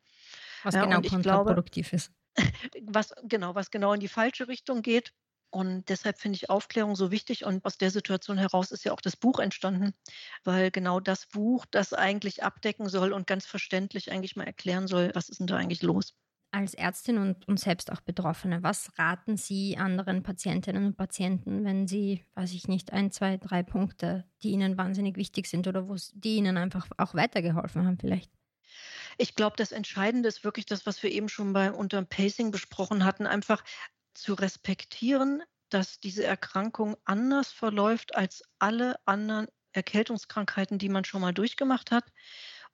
Was 0.62 0.74
ja, 0.74 0.84
genau 0.84 1.02
kontraproduktiv 1.02 1.92
ist. 1.92 2.12
Was 2.82 3.12
genau, 3.24 3.56
was 3.56 3.72
genau 3.72 3.92
in 3.92 3.98
die 3.98 4.08
falsche 4.08 4.46
Richtung 4.46 4.82
geht. 4.82 5.12
Und 5.50 5.88
deshalb 5.88 6.18
finde 6.18 6.36
ich 6.36 6.48
Aufklärung 6.48 6.94
so 6.94 7.10
wichtig. 7.10 7.44
Und 7.44 7.64
aus 7.64 7.76
der 7.76 7.90
Situation 7.90 8.38
heraus 8.38 8.70
ist 8.70 8.84
ja 8.84 8.92
auch 8.92 9.00
das 9.00 9.16
Buch 9.16 9.40
entstanden, 9.40 9.94
weil 10.44 10.70
genau 10.70 11.00
das 11.00 11.26
Buch 11.26 11.66
das 11.70 11.92
eigentlich 11.92 12.42
abdecken 12.42 12.88
soll 12.88 13.12
und 13.12 13.26
ganz 13.26 13.46
verständlich 13.46 14.12
eigentlich 14.12 14.36
mal 14.36 14.46
erklären 14.46 14.86
soll, 14.86 15.10
was 15.14 15.28
ist 15.28 15.40
denn 15.40 15.48
da 15.48 15.56
eigentlich 15.56 15.82
los. 15.82 16.14
Als 16.52 16.74
Ärztin 16.74 17.18
und, 17.18 17.46
und 17.46 17.60
selbst 17.60 17.92
auch 17.92 18.00
Betroffene, 18.00 18.62
was 18.62 18.98
raten 18.98 19.36
Sie 19.36 19.76
anderen 19.76 20.24
Patientinnen 20.24 20.84
und 20.84 20.96
Patienten, 20.96 21.64
wenn 21.64 21.86
Sie, 21.86 22.24
weiß 22.34 22.52
ich 22.52 22.66
nicht, 22.66 22.92
ein, 22.92 23.12
zwei, 23.12 23.36
drei 23.36 23.62
Punkte, 23.62 24.24
die 24.42 24.50
Ihnen 24.50 24.76
wahnsinnig 24.76 25.16
wichtig 25.16 25.46
sind 25.46 25.68
oder 25.68 25.88
wo 25.88 25.94
die 26.14 26.36
Ihnen 26.36 26.56
einfach 26.56 26.88
auch 26.96 27.14
weitergeholfen 27.14 27.86
haben 27.86 27.98
vielleicht? 27.98 28.32
Ich 29.16 29.34
glaube, 29.34 29.56
das 29.56 29.70
Entscheidende 29.70 30.28
ist 30.28 30.44
wirklich 30.44 30.66
das, 30.66 30.86
was 30.86 31.02
wir 31.02 31.10
eben 31.10 31.28
schon 31.28 31.52
bei 31.52 31.70
unter 31.70 32.02
Pacing 32.02 32.50
besprochen 32.50 33.04
hatten, 33.04 33.26
einfach 33.26 33.62
zu 34.14 34.34
respektieren, 34.34 35.42
dass 35.68 36.00
diese 36.00 36.24
Erkrankung 36.24 36.96
anders 37.04 37.52
verläuft 37.52 38.14
als 38.14 38.42
alle 38.58 38.96
anderen 39.06 39.46
Erkältungskrankheiten, 39.72 40.78
die 40.78 40.88
man 40.88 41.04
schon 41.04 41.20
mal 41.20 41.32
durchgemacht 41.32 41.90
hat 41.90 42.04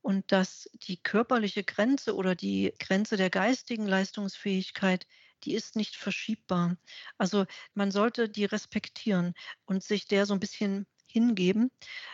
und 0.01 0.33
dass 0.33 0.71
die 0.73 1.03
körperliche 1.03 1.65
Grenze 1.65 2.15
oder 2.15 2.35
die 2.35 2.73
Grenze 2.79 3.17
der 3.17 3.31
geistigen 3.31 3.87
Leistungsfähigkeit, 3.87 5.07
die 5.45 5.55
ist 5.55 5.77
nicht 5.77 5.97
verschiebbar. 5.97 6.77
Also 7.19 7.47
man 7.75 7.91
sollte 7.91 8.29
die 8.29 8.45
respektieren 8.45 9.35
und 9.65 9.83
sich 9.83 10.07
der 10.07 10.25
so 10.27 10.35
ein 10.35 10.41
bisschen 10.41 10.87
hingeben 11.07 11.71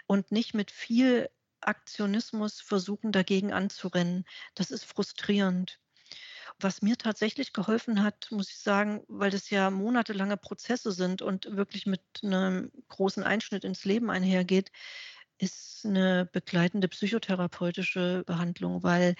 und 0.07 0.33
nicht 0.33 0.55
mit 0.55 0.71
viel 0.71 1.29
Aktionismus 1.61 2.61
versuchen, 2.61 3.13
dagegen 3.13 3.53
anzurennen. 3.53 4.25
Das 4.55 4.71
ist 4.71 4.85
frustrierend. 4.85 5.79
Was 6.61 6.83
mir 6.83 6.97
tatsächlich 6.97 7.53
geholfen 7.53 8.03
hat, 8.03 8.29
muss 8.31 8.51
ich 8.51 8.59
sagen, 8.59 9.03
weil 9.09 9.31
das 9.31 9.51
ja 9.51 9.71
monatelange 9.71 10.37
Prozesse 10.37 10.93
sind 10.93 11.23
und 11.23 11.57
wirklich 11.57 11.87
mit 11.87 12.03
einem 12.23 12.71
großen 12.89 13.23
Einschnitt 13.23 13.65
ins 13.65 13.85
Leben 13.85 14.11
einhergeht, 14.11 14.71
ist 15.39 15.85
eine 15.85 16.27
begleitende 16.27 16.89
psychotherapeutische 16.89 18.23
Behandlung, 18.27 18.83
weil 18.83 19.17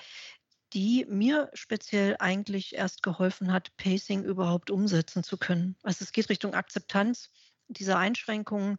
die 0.73 1.05
mir 1.09 1.51
speziell 1.53 2.17
eigentlich 2.19 2.75
erst 2.75 3.03
geholfen 3.03 3.53
hat, 3.53 3.77
Pacing 3.77 4.25
überhaupt 4.25 4.71
umsetzen 4.71 5.23
zu 5.23 5.37
können. 5.37 5.77
Also 5.83 6.05
es 6.05 6.13
geht 6.13 6.29
Richtung 6.31 6.55
Akzeptanz 6.55 7.31
dieser 7.69 7.99
Einschränkungen 7.99 8.79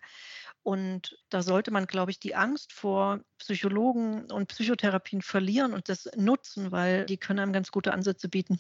und 0.63 1.17
da 1.29 1.43
sollte 1.43 1.71
man, 1.71 1.87
glaube 1.87 2.11
ich, 2.11 2.19
die 2.19 2.35
Angst 2.35 2.71
vor 2.71 3.19
Psychologen 3.37 4.31
und 4.31 4.47
Psychotherapien 4.47 5.21
verlieren 5.21 5.73
und 5.73 5.89
das 5.89 6.09
nutzen, 6.15 6.71
weil 6.71 7.05
die 7.05 7.17
können 7.17 7.39
einem 7.39 7.53
ganz 7.53 7.71
gute 7.71 7.93
Ansätze 7.93 8.29
bieten. 8.29 8.59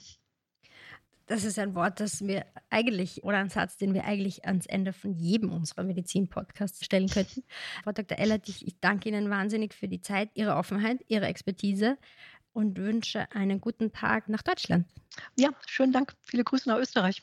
Das 1.27 1.45
ist 1.45 1.57
ein 1.57 1.73
Wort, 1.73 2.01
das 2.01 2.27
wir 2.27 2.45
eigentlich, 2.69 3.23
oder 3.23 3.37
ein 3.37 3.49
Satz, 3.49 3.77
den 3.77 3.93
wir 3.93 4.03
eigentlich 4.03 4.45
ans 4.45 4.65
Ende 4.65 4.91
von 4.91 5.13
jedem 5.13 5.53
unserer 5.53 5.83
Medizin-Podcasts 5.83 6.83
stellen 6.83 7.07
könnten. 7.07 7.43
Frau 7.83 7.93
Dr. 7.93 8.19
Ellert, 8.19 8.49
ich, 8.49 8.67
ich 8.67 8.77
danke 8.81 9.07
Ihnen 9.07 9.29
wahnsinnig 9.29 9.73
für 9.73 9.87
die 9.87 10.01
Zeit, 10.01 10.29
Ihre 10.33 10.55
Offenheit, 10.55 10.99
Ihre 11.07 11.27
Expertise 11.27 11.97
und 12.51 12.77
wünsche 12.77 13.31
einen 13.31 13.61
guten 13.61 13.93
Tag 13.93 14.27
nach 14.27 14.41
Deutschland. 14.41 14.85
Ja, 15.39 15.51
schönen 15.65 15.93
Dank. 15.93 16.13
Viele 16.21 16.43
Grüße 16.43 16.67
nach 16.67 16.77
Österreich. 16.77 17.21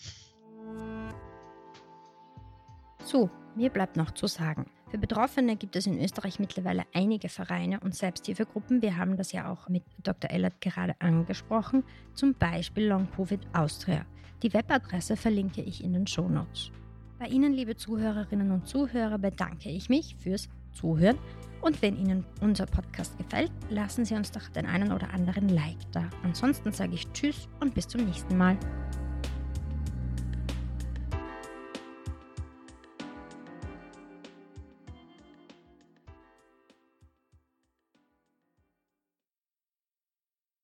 So, 3.05 3.31
mir 3.57 3.71
bleibt 3.71 3.97
noch 3.97 4.13
zu 4.13 4.27
sagen. 4.27 4.67
Für 4.91 4.99
Betroffene 4.99 5.57
gibt 5.57 5.77
es 5.77 5.87
in 5.87 6.03
Österreich 6.03 6.41
mittlerweile 6.41 6.83
einige 6.93 7.29
Vereine 7.29 7.79
und 7.81 7.95
Selbsthilfegruppen. 7.95 8.83
Wir 8.83 8.97
haben 8.97 9.17
das 9.17 9.33
ja 9.33 9.51
auch 9.51 9.69
mit 9.69 9.85
Dr. 10.03 10.31
Ellert 10.31 10.61
gerade 10.61 10.95
angesprochen, 10.99 11.85
zum 12.15 12.35
Beispiel 12.35 12.87
Long 12.87 13.09
Covid 13.15 13.41
Austria. 13.53 14.05
Die 14.43 14.53
Webadresse 14.53 15.17
verlinke 15.17 15.63
ich 15.63 15.85
in 15.85 15.93
den 15.93 16.07
Show 16.07 16.29
Notes. 16.29 16.73
Bei 17.19 17.27
Ihnen, 17.27 17.53
liebe 17.53 17.77
Zuhörerinnen 17.77 18.51
und 18.51 18.67
Zuhörer, 18.67 19.19
bedanke 19.19 19.69
ich 19.69 19.89
mich 19.89 20.17
fürs 20.17 20.49
Zuhören. 20.73 21.19
Und 21.61 21.83
wenn 21.83 21.97
Ihnen 21.97 22.25
unser 22.41 22.65
Podcast 22.65 23.19
gefällt, 23.19 23.53
lassen 23.69 24.05
Sie 24.07 24.15
uns 24.15 24.33
doch 24.33 24.49
den 24.49 24.65
einen 24.65 24.93
oder 24.93 25.13
anderen 25.13 25.51
Like 25.51 25.93
da. 25.93 26.09
Ansonsten 26.23 26.73
sage 26.73 26.95
ich 26.95 27.07
Tschüss 27.13 27.49
und 27.61 27.75
bis 27.75 27.87
zum 27.87 28.07
nächsten 28.07 28.39
Mal. 28.39 28.57